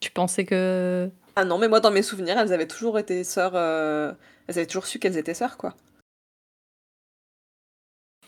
[0.00, 1.10] Tu pensais que.
[1.36, 3.52] Ah non, mais moi dans mes souvenirs, elles avaient toujours été sœurs...
[3.54, 4.12] euh,
[4.46, 5.74] Elles avaient toujours su qu'elles étaient sœurs, quoi.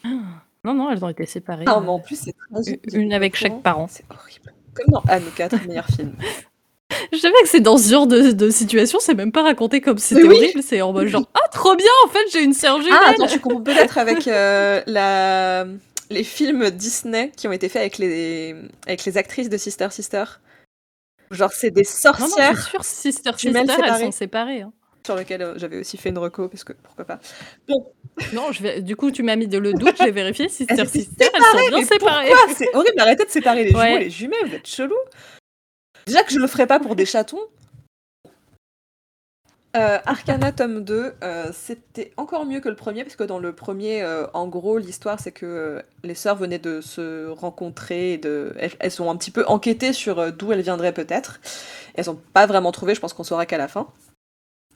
[0.04, 1.64] Non, non, elles ont été séparées.
[1.66, 2.78] Ah, euh, mais en plus, c'est très...
[2.98, 3.88] une avec chaque parent.
[3.88, 4.52] C'est horrible.
[4.74, 6.14] Comme dans Anne 4, meilleur film.
[7.12, 9.98] Je savais que c'est dans ce genre de, de situation, c'est même pas raconté comme
[9.98, 10.36] c'était oui.
[10.36, 13.10] horrible, c'est en mode genre Ah, trop bien, en fait, j'ai une sœur jumelle Ah,
[13.10, 15.66] attends, tu comprends peut-être avec euh, la...
[16.10, 18.54] les films Disney qui ont été faits avec les...
[18.86, 20.24] avec les actrices de Sister Sister.
[21.30, 24.60] Genre, c'est des Non, non, sorcières c'est sûr, Sister Sister, elles sont séparées.
[24.62, 24.72] hein.
[25.06, 27.20] sur lesquelles euh, j'avais aussi fait une reco, parce que pourquoi pas.
[28.32, 28.80] Non, je vais...
[28.82, 30.48] du coup, tu m'as mis de le doute, j'ai vérifié.
[30.48, 32.30] Sister Sister, elles sont bien séparées.
[32.56, 33.86] C'est horrible, arrêtez de séparer les Ouais.
[33.88, 34.94] jumeaux les jumelles, vous êtes chelous.
[36.06, 37.40] Déjà que je le ferais pas pour des chatons.
[39.74, 43.54] Euh, Arcana tome 2, euh, c'était encore mieux que le premier, parce que dans le
[43.54, 48.54] premier, euh, en gros, l'histoire c'est que les sœurs venaient de se rencontrer, et de...
[48.58, 51.40] elles, elles ont un petit peu enquêté sur d'où elles viendraient peut-être.
[51.94, 53.88] Elles ont pas vraiment trouvé, je pense qu'on saura qu'à la fin.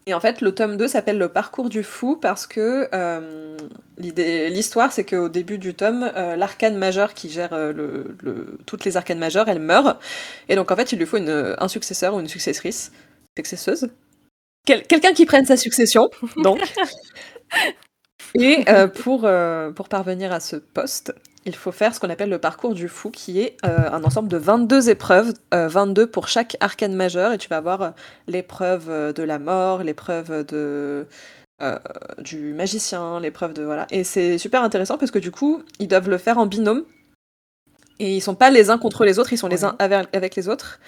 [0.09, 3.57] Et en fait, le tome 2 s'appelle Le parcours du fou parce que euh,
[3.99, 8.85] l'histoire, c'est qu'au début du tome, euh, l'arcane majeur qui gère euh, le, le- toutes
[8.85, 10.01] les arcanes majeures, elle meurt.
[10.49, 12.93] Et donc, en fait, il lui faut une- un successeur ou une successrice,
[13.37, 13.89] successeuse.
[14.65, 16.61] Quel- Quelqu'un qui prenne sa succession, donc.
[18.35, 19.29] Et pour,
[19.75, 21.15] pour parvenir à ce poste,
[21.47, 24.29] il faut faire ce qu'on appelle le parcours du fou, qui est euh, un ensemble
[24.29, 27.91] de 22 épreuves, euh, 22 pour chaque arcane majeur, et tu vas avoir euh,
[28.27, 31.07] l'épreuve euh, de la mort, l'épreuve de
[31.63, 31.79] euh,
[32.19, 33.87] du magicien, l'épreuve de voilà.
[33.91, 36.85] Et c'est super intéressant parce que du coup, ils doivent le faire en binôme.
[37.99, 40.49] Et ils sont pas les uns contre les autres, ils sont les uns avec, les
[40.49, 40.81] autres.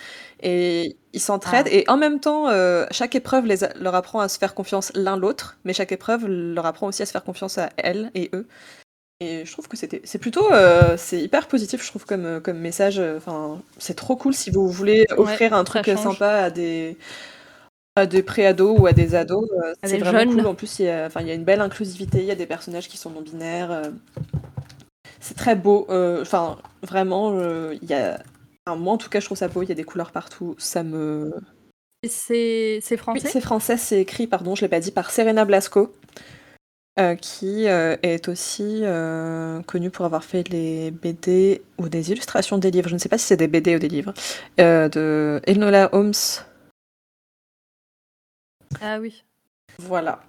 [0.43, 1.69] Et ils s'entraident.
[1.71, 1.75] Ah.
[1.75, 5.17] Et en même temps, euh, chaque épreuve les leur apprend à se faire confiance l'un
[5.17, 8.47] l'autre, mais chaque épreuve leur apprend aussi à se faire confiance à elles et eux.
[9.21, 12.41] Et je trouve que c'était, c'est plutôt, euh, c'est hyper positif, je trouve comme euh,
[12.41, 13.01] comme message.
[13.01, 16.19] Enfin, c'est trop cool si vous voulez offrir un ça truc change.
[16.19, 16.97] sympa à des
[17.97, 20.31] À des pré-ados ou à des ados, euh, À c'est des vraiment jeunes.
[20.31, 20.47] cool.
[20.47, 22.19] En plus, il y a, enfin, il y a une belle inclusivité.
[22.21, 23.73] Il y a des personnages qui sont non binaires.
[23.73, 23.91] euh.
[25.21, 25.87] C'est très beau.
[25.91, 27.33] Enfin, vraiment,
[27.73, 28.21] il y a.
[28.67, 29.63] enfin, moi, en tout cas, je trouve ça beau.
[29.63, 30.55] Il y a des couleurs partout.
[30.59, 31.35] Ça me.
[32.05, 33.29] Et C'est c'est Oui, français?
[33.31, 33.77] c'est français.
[33.77, 35.93] C'est écrit, pardon, je l'ai pas dit, par Serena Blasco,
[36.99, 42.59] euh, qui euh, est aussi euh, connue pour avoir fait les BD ou des illustrations
[42.59, 42.89] des livres.
[42.89, 44.13] Je ne sais pas si c'est des BD ou des livres
[44.61, 46.13] euh, de Enola Holmes.
[48.81, 49.23] Ah oui.
[49.79, 50.21] Voilà.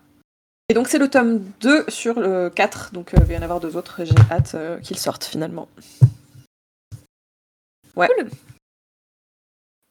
[0.70, 3.60] Et donc c'est le tome 2 sur le 4, donc il va y en avoir
[3.60, 5.68] deux autres, j'ai hâte qu'ils sortent finalement.
[7.96, 8.08] Ouais.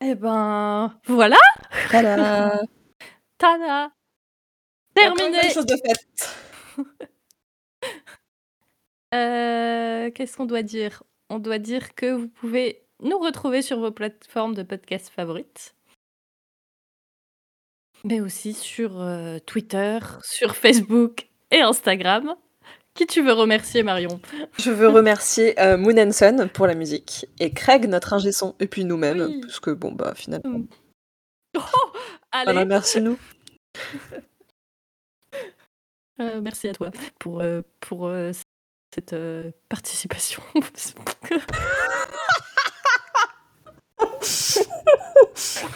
[0.00, 1.36] Eh ben, voilà,
[1.90, 2.62] Tada
[3.38, 3.90] tada
[4.94, 6.47] Terminé de.
[9.14, 11.02] Euh, Qu'est-ce qu'on doit dire?
[11.30, 15.74] On doit dire que vous pouvez nous retrouver sur vos plateformes de podcast favorites.
[18.04, 22.36] Mais aussi sur euh, Twitter, sur Facebook et Instagram.
[22.94, 24.20] Qui tu veux remercier, Marion?
[24.58, 25.94] Je veux remercier euh, Moon
[26.52, 29.40] pour la musique, et Craig, notre ingé son, et puis nous-mêmes, Oui.
[29.40, 30.62] parce que bon bah finalement...
[31.56, 31.60] Oh
[32.30, 33.18] Allez, Voilà, merci nous.
[36.20, 38.32] Euh, merci à toi pour, euh, pour euh,
[38.94, 40.42] cette euh, participation.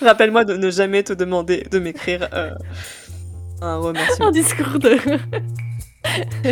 [0.01, 2.51] Rappelle-moi de ne jamais te demander de m'écrire euh,
[3.61, 4.28] un remerciement.
[4.28, 4.97] Un discours de...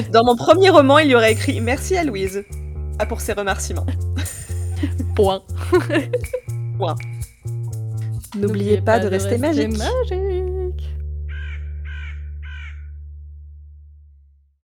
[0.13, 2.45] Dans mon premier roman, il y aurait écrit Merci à Louise
[2.99, 3.87] ah, pour ses remerciements.
[5.17, 5.43] Point.
[8.37, 9.77] N'oubliez pas de rester magique.
[9.77, 10.50] magique.